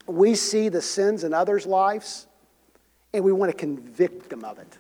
[0.07, 2.27] we see the sins in others' lives
[3.15, 4.79] and we want to convict them of it.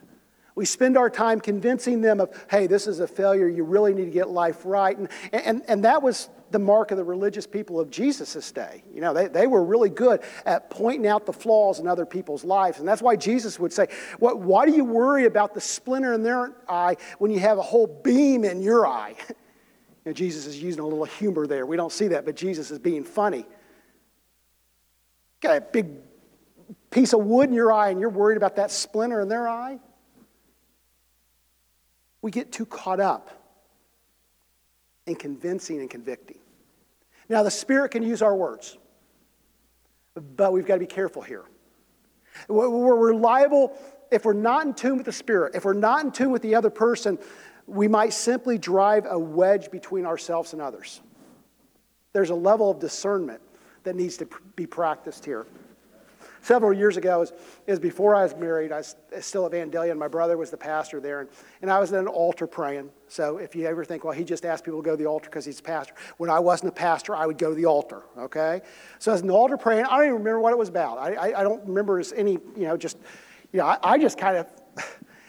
[0.55, 4.05] We spend our time convincing them of, hey, this is a failure, you really need
[4.07, 4.97] to get life right.
[4.97, 8.83] And, and, and that was the mark of the religious people of Jesus' day.
[8.93, 12.45] You know, they, they were really good at pointing out the flaws in other people's
[12.45, 12.79] lives.
[12.79, 13.89] And that's why Jesus would say,
[14.19, 17.63] what, Why do you worry about the splinter in their eye when you have a
[17.63, 19.17] whole beam in your eye?
[20.05, 21.65] You Jesus is using a little humor there.
[21.65, 23.47] We don't see that, but Jesus is being funny.
[25.41, 25.91] Got a big
[26.91, 29.79] piece of wood in your eye, and you're worried about that splinter in their eye?
[32.23, 33.31] we get too caught up
[35.07, 36.39] in convincing and convicting.
[37.33, 38.77] Now, the Spirit can use our words,
[40.37, 41.45] but we've got to be careful here.
[42.47, 43.73] We're liable,
[44.11, 46.55] if we're not in tune with the Spirit, if we're not in tune with the
[46.55, 47.19] other person,
[47.67, 51.01] we might simply drive a wedge between ourselves and others.
[52.13, 53.41] There's a level of discernment
[53.85, 55.47] that needs to be practiced here
[56.43, 57.33] several years ago, is,
[57.67, 60.57] is before I was married, I was still at Vandalia, and my brother was the
[60.57, 61.31] pastor there, and,
[61.63, 62.91] and I was at an altar praying.
[63.09, 65.31] So if you ever think, well, he just asked people to go to the altar
[65.31, 68.03] because he's a pastor, when I wasn't a pastor, I would go to the altar,
[68.19, 68.61] okay?
[68.99, 69.87] So I was in the altar praying.
[69.87, 70.99] I don't even remember what it was about.
[70.99, 72.99] I, I, I don't remember any, you know, just,
[73.53, 74.47] you know, I, I just kind of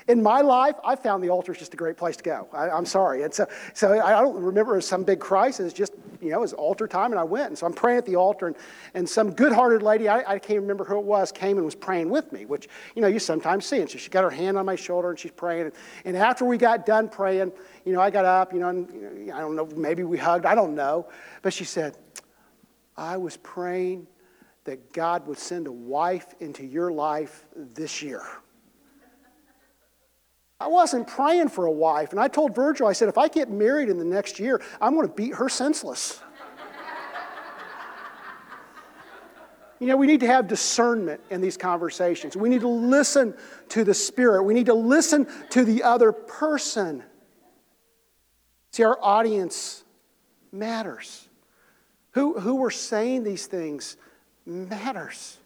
[0.07, 2.47] in my life, I found the altar is just a great place to go.
[2.51, 3.23] I, am sorry.
[3.23, 6.87] And so, so I don't remember some big crisis, just, you know, it was altar
[6.87, 7.47] time and I went.
[7.47, 8.55] And so I'm praying at the altar and,
[8.93, 11.75] and some good hearted lady, I, I can't remember who it was, came and was
[11.75, 13.79] praying with me, which, you know, you sometimes see.
[13.79, 15.65] And so she got her hand on my shoulder and she's praying.
[15.65, 15.73] And,
[16.05, 17.51] and after we got done praying,
[17.85, 20.55] you know, I got up, you know, and, I don't know, maybe we hugged, I
[20.55, 21.07] don't know.
[21.41, 21.97] But she said,
[22.97, 24.07] I was praying
[24.65, 28.23] that God would send a wife into your life this year.
[30.63, 32.11] I wasn't praying for a wife.
[32.11, 34.95] And I told Virgil, I said, if I get married in the next year, I'm
[34.95, 36.21] going to beat her senseless.
[39.81, 42.37] you know, we need to have discernment in these conversations.
[42.37, 43.35] We need to listen
[43.69, 47.03] to the Spirit, we need to listen to the other person.
[48.71, 49.83] See, our audience
[50.53, 51.27] matters.
[52.11, 53.97] Who, who we're saying these things
[54.45, 55.39] matters.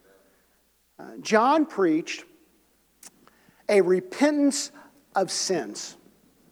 [1.00, 2.24] Uh, John preached
[3.68, 4.72] a repentance
[5.18, 5.98] of sins.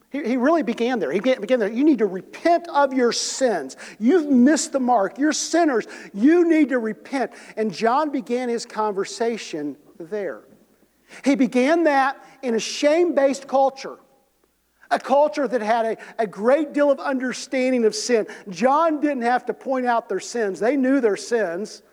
[0.09, 1.11] He, really began there.
[1.11, 1.72] He began there.
[1.72, 3.76] You need to repent of your sins.
[3.99, 5.18] You've missed the mark.
[5.18, 5.86] You're sinners.
[6.13, 7.34] You need to repent.
[7.57, 10.43] And John began his conversation there.
[11.26, 13.97] He began that in a shame based culture,
[14.89, 18.26] a culture that had a, a great deal of understanding of sin.
[18.49, 21.84] John didn't have to point out their sins, they knew their sins.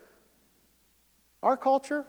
[1.41, 2.05] Our culture,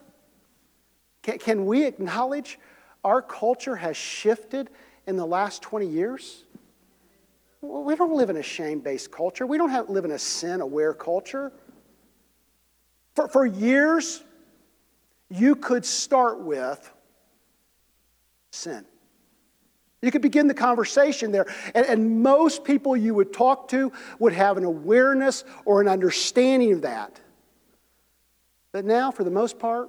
[1.22, 2.60] can, can we acknowledge
[3.05, 4.70] our culture has shifted
[5.07, 6.44] in the last 20 years.
[7.61, 9.46] We don't live in a shame based culture.
[9.46, 11.52] We don't have, live in a sin aware culture.
[13.14, 14.22] For, for years,
[15.30, 16.92] you could start with
[18.50, 18.84] sin.
[20.02, 24.34] You could begin the conversation there, and, and, most people you would talk to would
[24.34, 27.18] have an awareness or an understanding of that.
[28.70, 29.88] But now, for the most part,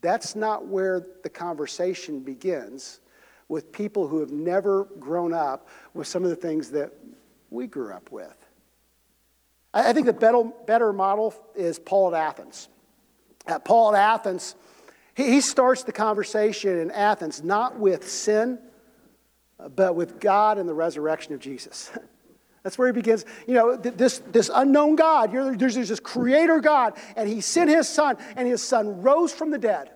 [0.00, 3.00] That's not where the conversation begins
[3.48, 6.92] with people who have never grown up with some of the things that
[7.50, 8.34] we grew up with.
[9.72, 12.68] I think the better, model is Paul at Athens.
[13.46, 14.54] At Paul at Athens,
[15.14, 18.58] he, he starts the conversation in Athens not with sin,
[19.74, 21.90] but with God and the resurrection of Jesus.
[22.68, 23.24] That's where he begins.
[23.46, 27.88] You know, this, this unknown God, there's, there's this creator God, and he sent his
[27.88, 29.88] son, and his son rose from the dead.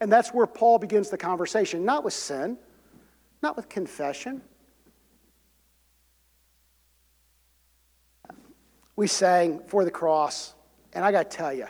[0.00, 2.56] And that's where Paul begins the conversation, not with sin,
[3.42, 4.42] not with confession.
[8.94, 10.54] We sang for the cross,
[10.92, 11.66] and I got to tell you,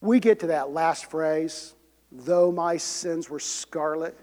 [0.00, 1.76] we get to that last phrase,
[2.10, 4.18] though my sins were scarlet,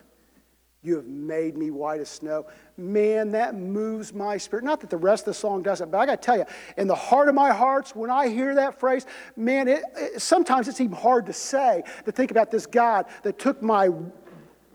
[0.84, 2.46] you have made me white as snow.
[2.80, 4.64] Man, that moves my spirit.
[4.64, 6.46] Not that the rest of the song doesn't, but I got to tell you,
[6.78, 10.68] in the heart of my hearts, when I hear that phrase, man, it, it, sometimes
[10.68, 13.90] it's even hard to say, to think about this God that took my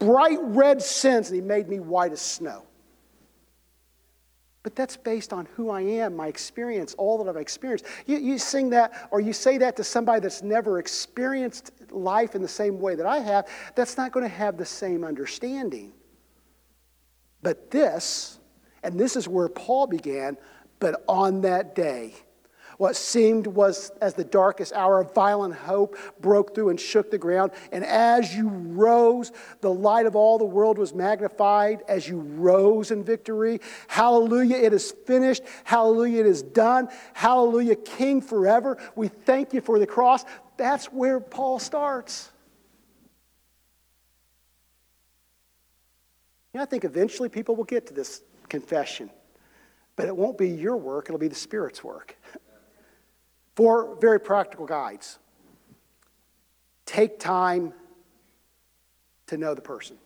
[0.00, 2.64] bright red sins and he made me white as snow.
[4.64, 7.84] But that's based on who I am, my experience, all that I've experienced.
[8.06, 12.42] You, you sing that or you say that to somebody that's never experienced life in
[12.42, 13.46] the same way that I have,
[13.76, 15.92] that's not going to have the same understanding.
[17.42, 18.38] But this,
[18.82, 20.36] and this is where Paul began,
[20.78, 22.14] but on that day,
[22.82, 27.18] what seemed was as the darkest hour of violent hope broke through and shook the
[27.18, 27.52] ground.
[27.70, 29.30] And as you rose,
[29.60, 33.60] the light of all the world was magnified as you rose in victory.
[33.86, 35.44] Hallelujah, it is finished.
[35.62, 36.88] Hallelujah, it is done.
[37.12, 38.78] Hallelujah, King forever.
[38.96, 40.24] We thank you for the cross.
[40.56, 42.31] That's where Paul starts.
[46.52, 49.10] You know, I think eventually people will get to this confession,
[49.96, 52.16] but it won't be your work, it'll be the Spirit's work.
[53.54, 55.18] Four very practical guides.
[56.86, 57.72] Take time
[59.26, 59.96] to know the person.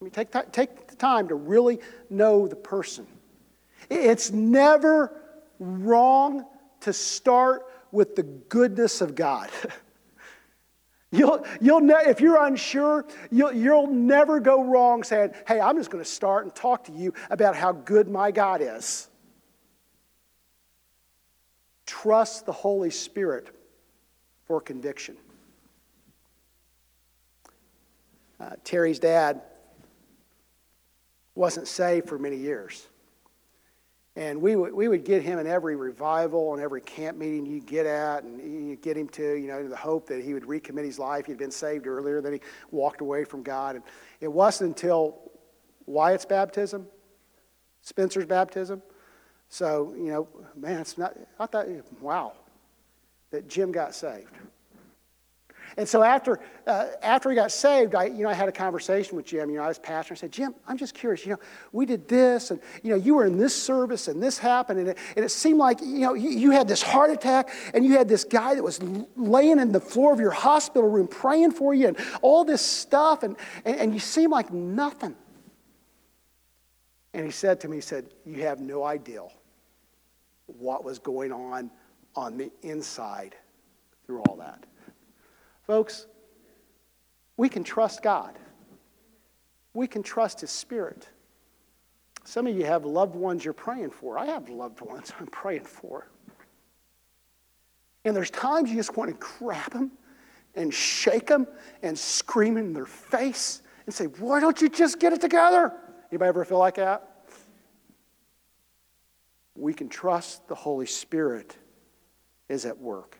[0.00, 3.06] I mean, take, take the time to really know the person.
[3.90, 5.20] It's never
[5.58, 6.44] wrong
[6.80, 9.50] to start with the goodness of God.
[11.10, 15.90] You'll, you'll ne- if you're unsure, you'll, you'll never go wrong saying, Hey, I'm just
[15.90, 19.08] going to start and talk to you about how good my God is.
[21.86, 23.48] Trust the Holy Spirit
[24.46, 25.16] for conviction.
[28.38, 29.40] Uh, Terry's dad
[31.34, 32.86] wasn't saved for many years.
[34.18, 37.60] And we would, we would get him in every revival and every camp meeting you
[37.60, 40.84] get at, and you get him to, you know, the hope that he would recommit
[40.84, 41.26] his life.
[41.26, 42.40] He'd been saved earlier, then he
[42.72, 43.76] walked away from God.
[43.76, 43.84] And
[44.20, 45.30] it wasn't until
[45.86, 46.88] Wyatt's baptism,
[47.82, 48.82] Spencer's baptism.
[49.50, 51.68] So, you know, man, it's not, I thought,
[52.00, 52.32] wow,
[53.30, 54.34] that Jim got saved.
[55.78, 59.16] And so after, uh, after he got saved, I, you know, I had a conversation
[59.16, 59.48] with Jim.
[59.48, 60.12] You know, I was pastor.
[60.12, 61.24] I said, Jim, I'm just curious.
[61.24, 61.38] You know,
[61.70, 64.88] we did this, and you know, you were in this service, and this happened, and
[64.88, 67.92] it, and it seemed like you know, you, you had this heart attack, and you
[67.92, 68.82] had this guy that was
[69.14, 73.22] laying in the floor of your hospital room praying for you, and all this stuff,
[73.22, 75.14] and, and, and you seem like nothing.
[77.14, 79.22] And he said to me, he said, You have no idea
[80.46, 81.70] what was going on
[82.16, 83.36] on the inside
[84.06, 84.64] through all that.
[85.68, 86.06] Folks,
[87.36, 88.36] we can trust God.
[89.74, 91.06] We can trust His Spirit.
[92.24, 94.18] Some of you have loved ones you're praying for.
[94.18, 96.08] I have loved ones I'm praying for.
[98.04, 99.92] And there's times you just want to grab them
[100.54, 101.46] and shake them
[101.82, 105.74] and scream in their face and say, Why don't you just get it together?
[106.10, 107.26] Anybody ever feel like that?
[109.54, 111.56] We can trust the Holy Spirit
[112.48, 113.18] is at work.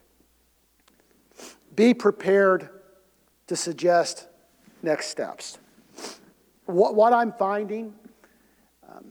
[1.79, 2.71] Be prepared
[3.47, 4.27] to suggest
[4.83, 5.59] next steps.
[6.67, 7.95] What, what I'm finding,
[8.91, 9.05] um,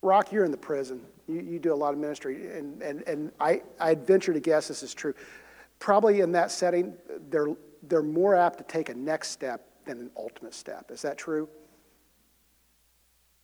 [0.00, 1.02] Rock, you're in the prison.
[1.28, 4.68] You, you do a lot of ministry, and, and, and I, I'd venture to guess
[4.68, 5.12] this is true.
[5.78, 6.94] Probably in that setting,
[7.28, 10.90] they're, they're more apt to take a next step than an ultimate step.
[10.90, 11.46] Is that true?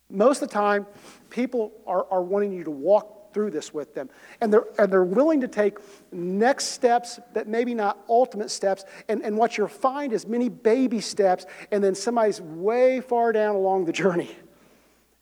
[0.09, 0.87] Most of the time,
[1.29, 4.09] people are, are wanting you to walk through this with them.
[4.41, 5.77] And they're, and they're willing to take
[6.11, 8.85] next steps, but maybe not ultimate steps.
[9.09, 13.55] And, and what you'll find is many baby steps, and then somebody's way far down
[13.55, 14.35] along the journey.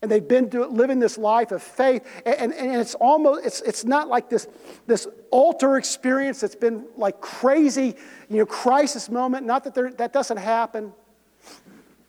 [0.02, 3.60] And they've been do, living this life of faith, and, and, and it's almost, it's,
[3.60, 4.48] it's not like this,
[4.88, 7.94] this altar experience that's been like crazy,
[8.28, 9.46] you know, crisis moment.
[9.46, 10.92] Not that there, that doesn't happen.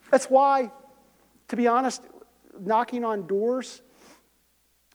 [0.10, 0.72] That's why,
[1.50, 2.02] to be honest,
[2.60, 3.83] knocking on doors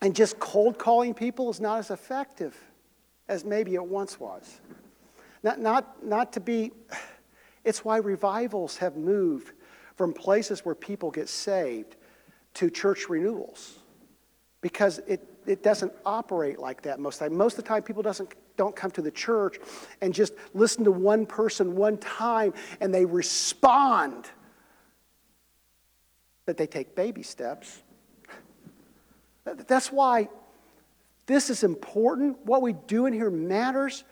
[0.00, 2.56] and just cold calling people is not as effective
[3.28, 4.60] as maybe it once was.
[5.42, 6.72] Not, not, not to be,
[7.64, 9.52] it's why revivals have moved
[9.96, 11.96] from places where people get saved
[12.54, 13.78] to church renewals.
[14.60, 17.38] Because it, it doesn't operate like that most of the time.
[17.38, 19.58] Most of the time, people doesn't, don't come to the church
[20.00, 24.26] and just listen to one person one time and they respond.
[26.46, 27.82] That they take baby steps.
[29.66, 30.28] That's why
[31.26, 32.44] this is important.
[32.44, 34.04] What we do in here matters,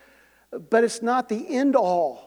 [0.71, 2.27] but it's not the end all.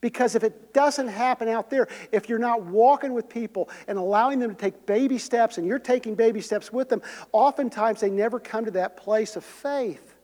[0.00, 4.38] Because if it doesn't happen out there, if you're not walking with people and allowing
[4.38, 8.38] them to take baby steps and you're taking baby steps with them, oftentimes they never
[8.38, 10.14] come to that place of faith.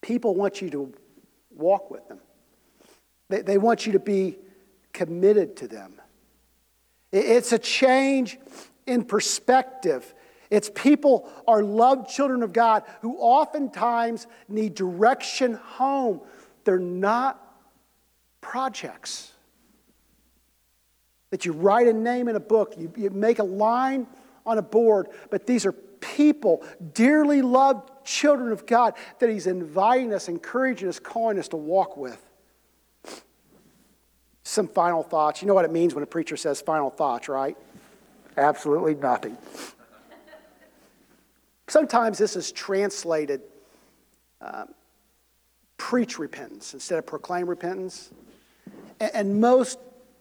[0.00, 0.94] People want you to
[1.50, 2.18] walk with them,
[3.28, 4.38] they, they want you to be
[4.92, 5.94] committed to them.
[7.12, 8.38] It's a change
[8.86, 10.14] in perspective.
[10.50, 16.20] It's people are loved children of God who oftentimes need direction home.
[16.64, 17.38] They're not
[18.40, 19.32] projects
[21.30, 24.06] that you write a name in a book, you, you make a line
[24.44, 30.12] on a board, but these are people, dearly loved children of God that He's inviting
[30.12, 32.20] us, encouraging us, calling us to walk with.
[34.44, 35.42] Some final thoughts.
[35.42, 37.56] You know what it means when a preacher says final thoughts, right?
[38.36, 39.36] Absolutely nothing.
[41.68, 43.42] Sometimes this is translated
[44.40, 44.74] um,
[45.76, 48.10] preach repentance instead of proclaim repentance.
[49.00, 49.78] And, and, most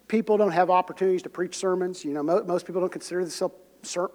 [0.07, 2.05] people don't have opportunities to preach sermons.
[2.05, 3.55] You know, mo- most people don't consider themselves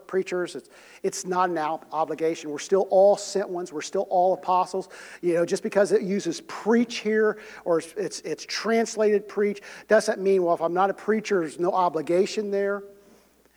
[0.06, 0.56] preachers.
[0.56, 0.68] It's,
[1.02, 2.50] it's not an obligation.
[2.50, 3.72] We're still all sent ones.
[3.72, 4.88] We're still all apostles.
[5.22, 10.42] You know, just because it uses preach here or it's, it's, translated preach doesn't mean,
[10.42, 12.84] well, if I'm not a preacher, there's no obligation there.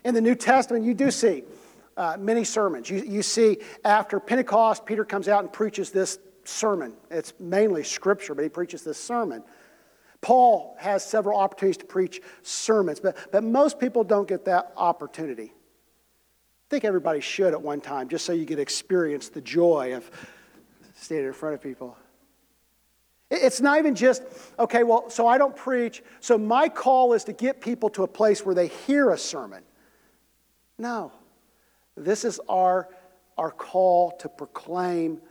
[0.03, 1.43] In the New Testament, you do see
[1.97, 2.89] uh, many sermons.
[2.89, 6.93] You, you see, after Pentecost, Peter comes out and preaches this sermon.
[7.11, 9.43] It's mainly scripture, but he preaches this sermon.
[10.21, 15.53] Paul has several opportunities to preach sermons, but, but most people don't get that opportunity.
[16.69, 20.11] I think everybody should at one time, just so you get experience the joy of
[20.93, 21.97] standing in front of people.
[23.31, 24.21] It's not even just,
[24.59, 28.07] okay, well, so I don't preach, so my call is to get people to a
[28.07, 29.63] place where they hear a sermon.
[30.77, 31.11] No.
[31.97, 32.89] This is our,
[33.35, 35.21] our call to proclaim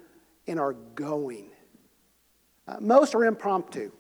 [0.47, 1.51] in our going.
[2.67, 3.93] Uh, most are impromptu,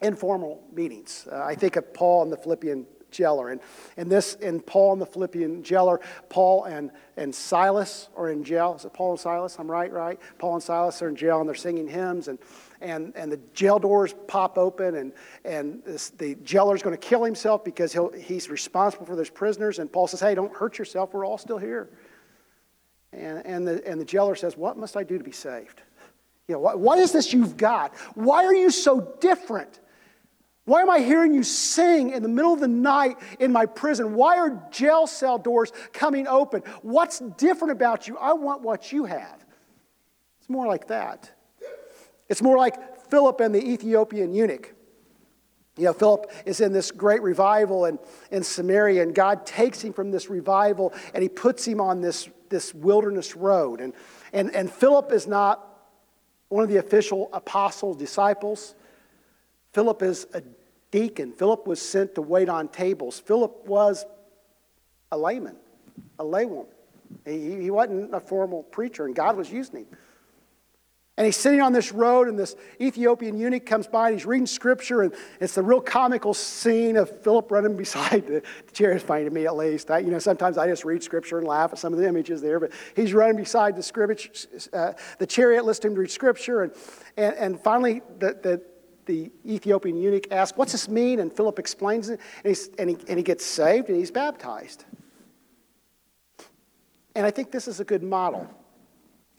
[0.00, 1.26] informal meetings.
[1.28, 3.50] Uh, I think of Paul and the Philippian jailer.
[3.50, 3.60] And,
[3.96, 8.74] and this, in Paul and the Philippian jailer, Paul and, and Silas are in jail.
[8.76, 9.56] Is it Paul and Silas?
[9.58, 10.18] I'm right, right?
[10.38, 12.28] Paul and Silas are in jail and they're singing hymns.
[12.28, 12.38] And,
[12.80, 15.12] and, and the jail doors pop open, and,
[15.44, 19.78] and this, the jailer's going to kill himself because he'll, he's responsible for those prisoners.
[19.78, 21.14] And Paul says, Hey, don't hurt yourself.
[21.14, 21.90] We're all still here.
[23.12, 25.82] And, and, the, and the jailer says, What must I do to be saved?
[26.48, 27.94] You know, what, what is this you've got?
[28.14, 29.78] Why are you so different?
[30.64, 34.14] Why am I hearing you sing in the middle of the night in my prison?
[34.14, 36.62] Why are jail cell doors coming open?
[36.82, 38.16] What's different about you?
[38.16, 39.44] I want what you have.
[40.38, 41.30] It's more like that.
[42.28, 44.72] It's more like Philip and the Ethiopian eunuch.
[45.76, 47.98] You know, Philip is in this great revival in,
[48.30, 52.28] in Samaria, and God takes him from this revival and he puts him on this,
[52.50, 53.80] this wilderness road.
[53.80, 53.94] And,
[54.32, 55.66] and, and Philip is not
[56.50, 58.74] one of the official apostles, disciples.
[59.72, 60.42] Philip is a
[60.90, 61.32] deacon.
[61.32, 63.18] Philip was sent to wait on tables.
[63.18, 64.04] Philip was
[65.10, 65.56] a layman,
[66.18, 66.66] a laywoman.
[67.24, 69.86] He, he wasn't a formal preacher, and God was using him.
[71.18, 74.46] And he's sitting on this road, and this Ethiopian eunuch comes by, and he's reading
[74.46, 78.96] scripture, and it's the real comical scene of Philip running beside the, the chariot.
[78.96, 79.90] It's funny to me, at least.
[79.90, 82.40] I, you know, sometimes I just read scripture and laugh at some of the images
[82.40, 84.30] there, but he's running beside the, scripture,
[84.72, 86.72] uh, the chariot, listening to read scripture, and,
[87.18, 88.62] and, and finally the, the,
[89.06, 91.20] the Ethiopian eunuch asks, What's this mean?
[91.20, 94.84] And Philip explains it, and, and, he, and he gets saved and he's baptized.
[97.14, 98.48] And I think this is a good model.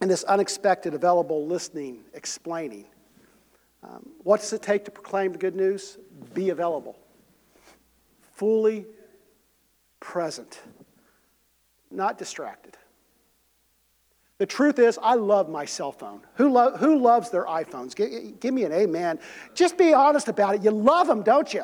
[0.01, 2.85] And this unexpected, available listening, explaining.
[3.83, 5.97] Um, what does it take to proclaim the good news?
[6.33, 6.97] Be available,
[8.35, 8.85] fully
[9.99, 10.61] present,
[11.91, 12.77] not distracted.
[14.39, 16.21] The truth is, I love my cell phone.
[16.35, 17.95] Who, lo- who loves their iPhones?
[17.95, 19.19] Give, give me an amen.
[19.53, 20.63] Just be honest about it.
[20.63, 21.63] You love them, don't you?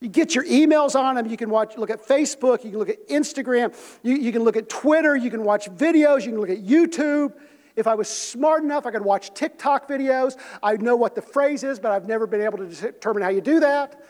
[0.00, 1.26] You get your emails on them.
[1.26, 2.64] You can watch, look at Facebook.
[2.64, 3.74] You can look at Instagram.
[4.02, 5.14] You, you can look at Twitter.
[5.16, 6.24] You can watch videos.
[6.24, 7.34] You can look at YouTube.
[7.76, 10.38] If I was smart enough, I could watch TikTok videos.
[10.62, 13.40] I know what the phrase is, but I've never been able to determine how you
[13.40, 14.02] do that.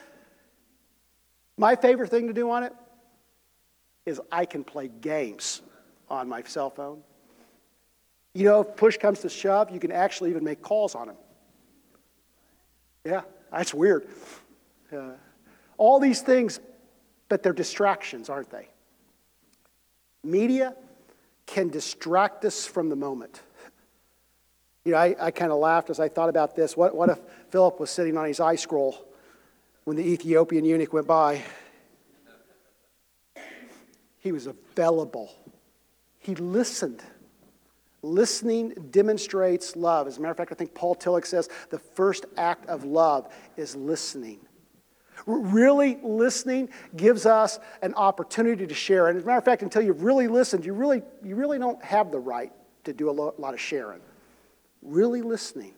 [1.57, 2.72] My favorite thing to do on it
[4.07, 5.62] is I can play games
[6.11, 7.02] on my cell phone.
[8.34, 11.16] You know, if push comes to shove, you can actually even make calls on him.
[13.04, 14.06] Yeah, that's weird.
[14.92, 15.12] Uh,
[15.78, 16.61] all these things,
[17.28, 18.68] but they're distractions, aren't they?
[20.22, 20.74] Media
[21.46, 23.40] can distract us from the moment.
[24.84, 26.76] You know, I, I kind of laughed as I thought about this.
[26.76, 27.18] What, what if
[27.50, 29.06] Philip was sitting on his eye scroll
[29.84, 31.42] when the Ethiopian eunuch went by?
[34.18, 35.34] He was available,
[36.21, 37.03] he listened.
[38.03, 40.07] Listening demonstrates love.
[40.07, 43.33] As a matter of fact, I think Paul Tillich says the first act of love
[43.57, 44.41] is listening.
[45.27, 49.09] Really listening gives us an opportunity to share.
[49.09, 51.83] And as a matter of fact, until you've really listened, you really, you really don't
[51.85, 52.53] have the right
[52.85, 54.01] to do a lot of sharing.
[54.83, 55.75] Really listening.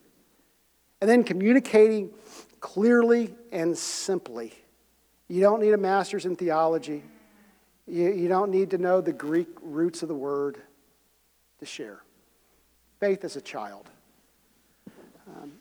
[1.01, 2.11] And then communicating
[2.61, 4.53] clearly and simply.
[5.27, 7.03] You don't need a master's in theology.
[7.87, 10.59] You, you don't need to know the Greek roots of the word
[11.61, 12.03] to share.
[13.01, 13.89] Faith as a child.
[15.27, 15.53] Um,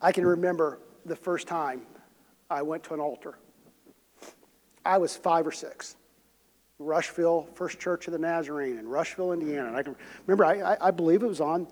[0.00, 1.82] I can remember the first time
[2.50, 3.38] I went to an altar.
[4.84, 5.96] I was five or six.
[6.78, 9.68] Rushville First Church of the Nazarene in Rushville, Indiana.
[9.68, 9.94] And I can
[10.26, 11.68] remember, I, I, believe it was on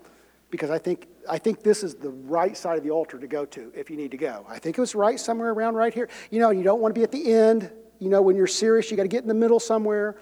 [0.50, 3.44] because I think, I think this is the right side of the altar to go
[3.46, 4.46] to if you need to go.
[4.48, 6.08] I think it was right somewhere around right here.
[6.30, 7.70] You know, you don't want to be at the end.
[8.00, 10.16] You know, when you're serious, you got to get in the middle somewhere.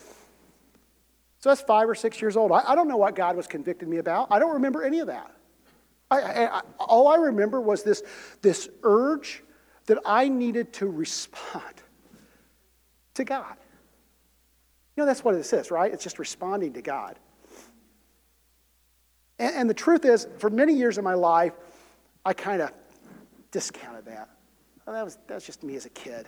[1.39, 2.53] So that's five or six years old.
[2.53, 4.29] I, I don't know what God was convicting me about.
[4.31, 5.31] I don't remember any of that.
[6.11, 8.03] I, I, all I remember was this,
[8.43, 9.43] this urge
[9.87, 11.83] that I needed to respond
[13.14, 13.57] to God.
[14.97, 15.93] You know, that's what it is, right?
[15.93, 17.18] It's just responding to God.
[19.39, 21.53] And, and the truth is, for many years of my life,
[22.24, 22.72] I kind of
[23.53, 24.29] discounted that.
[24.85, 26.26] Well, that, was, that was just me as a kid.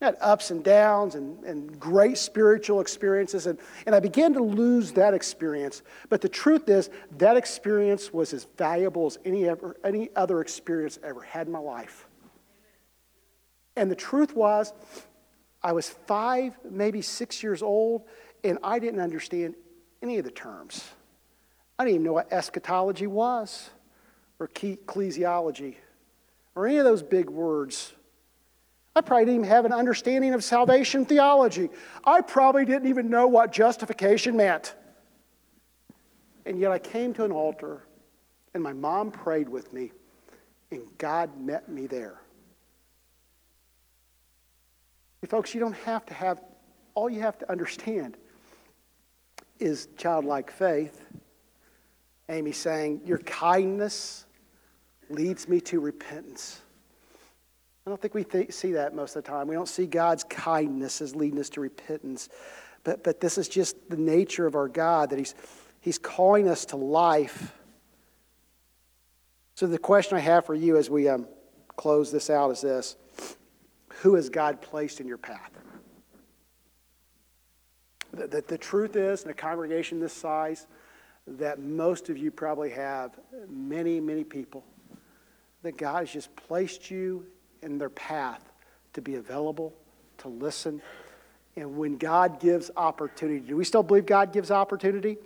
[0.00, 4.92] Had ups and downs and, and great spiritual experiences, and, and I began to lose
[4.92, 5.82] that experience.
[6.08, 6.88] But the truth is,
[7.18, 11.52] that experience was as valuable as any, ever, any other experience I ever had in
[11.52, 12.06] my life.
[13.76, 14.72] And the truth was,
[15.62, 18.04] I was five, maybe six years old,
[18.42, 19.54] and I didn't understand
[20.02, 20.82] any of the terms.
[21.78, 23.68] I didn't even know what eschatology was,
[24.38, 25.76] or ecclesiology,
[26.54, 27.92] or any of those big words.
[28.96, 31.70] I probably didn't even have an understanding of salvation theology.
[32.04, 34.74] I probably didn't even know what justification meant.
[36.44, 37.84] And yet I came to an altar,
[38.54, 39.92] and my mom prayed with me,
[40.70, 42.20] and God met me there.
[45.28, 46.40] Folks, you don't have to have,
[46.94, 48.16] all you have to understand
[49.60, 51.04] is childlike faith.
[52.28, 54.24] Amy saying, Your kindness
[55.10, 56.62] leads me to repentance.
[57.90, 59.48] I don't think we th- see that most of the time.
[59.48, 62.28] We don't see God's kindness as leading us to repentance.
[62.84, 65.34] But, but this is just the nature of our God, that he's,
[65.80, 67.52] he's calling us to life.
[69.56, 71.26] So, the question I have for you as we um,
[71.76, 72.94] close this out is this
[74.02, 75.50] who has God placed in your path?
[78.12, 80.68] The, the, the, truth is, in a congregation this size,
[81.26, 83.18] that most of you probably have
[83.48, 84.64] many, many people
[85.62, 87.26] that God has just placed you
[87.62, 88.52] in their path
[88.92, 89.72] to be available,
[90.18, 90.80] to listen.
[91.56, 95.18] And when God gives opportunity, do we still believe God gives opportunity?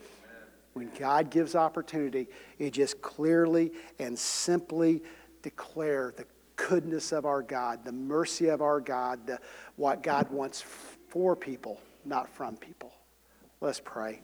[0.72, 2.28] When God gives opportunity,
[2.58, 5.02] it just clearly and simply
[5.42, 6.26] declare the
[6.56, 9.38] goodness of our God, the mercy of our God, the,
[9.76, 10.62] what God wants
[11.08, 12.92] for people, not from people.
[13.60, 14.20] Let's pray.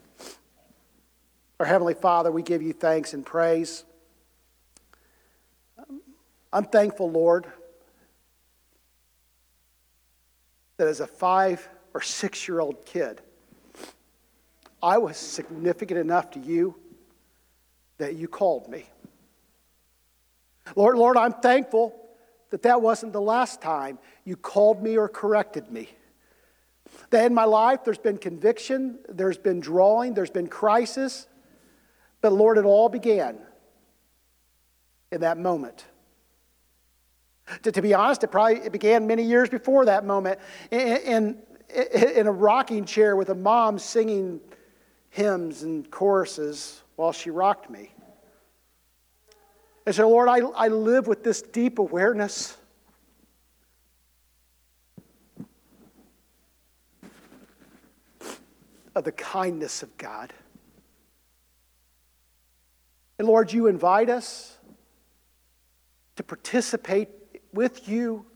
[1.60, 3.84] Our Heavenly Father, we give you thanks and praise.
[6.52, 7.46] I'm thankful, Lord,
[10.80, 13.20] that as a five or six year old kid,
[14.82, 16.74] I was significant enough to you
[17.98, 18.86] that you called me.
[20.74, 21.94] Lord, Lord, I'm thankful
[22.48, 25.90] that that wasn't the last time you called me or corrected me.
[27.10, 31.26] That in my life there's been conviction, there's been drawing, there's been crisis.
[32.22, 33.36] But Lord, it all began
[35.12, 35.84] in that moment.
[37.62, 40.38] To, to be honest, it probably it began many years before that moment
[40.70, 41.38] in, in,
[42.16, 44.40] in a rocking chair with a mom singing
[45.10, 47.92] hymns and choruses while she rocked me.
[49.86, 52.56] And so, Lord, I, I live with this deep awareness.
[58.94, 60.32] Of the kindness of God.
[63.18, 64.58] And Lord, you invite us
[66.16, 67.08] to participate
[67.52, 68.26] with you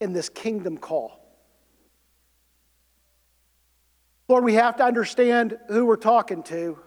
[0.00, 1.20] in this kingdom call.
[4.28, 6.78] Lord, we have to understand who we're talking to.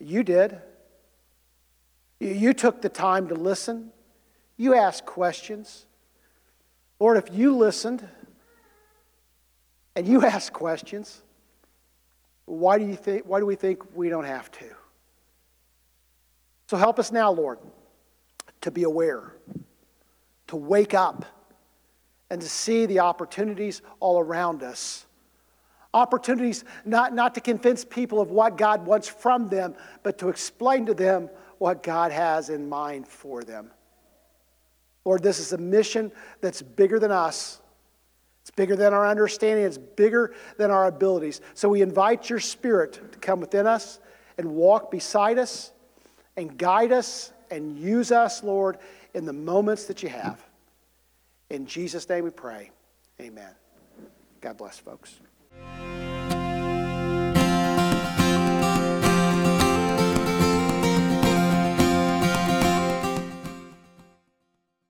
[0.00, 0.60] You did.
[2.18, 3.92] You- took the time to listen.
[4.56, 5.86] You asked questions.
[6.98, 8.06] Lord, if you listened
[9.96, 11.22] and you asked questions,
[12.46, 14.64] why do, you think, why do we think we don't have to?
[16.68, 17.58] So help us now, Lord,
[18.62, 19.32] to be aware,
[20.48, 21.24] to wake up,
[22.30, 25.06] and to see the opportunities all around us.
[25.92, 30.86] Opportunities not, not to convince people of what God wants from them, but to explain
[30.86, 33.70] to them what God has in mind for them.
[35.04, 37.60] Lord, this is a mission that's bigger than us.
[38.42, 41.40] It's bigger than our understanding, it's bigger than our abilities.
[41.54, 44.00] So we invite your spirit to come within us
[44.38, 45.72] and walk beside us
[46.36, 48.78] and guide us and use us, Lord,
[49.14, 50.40] in the moments that you have.
[51.50, 52.70] In Jesus' name we pray.
[53.20, 53.50] Amen.
[54.40, 55.20] God bless, folks.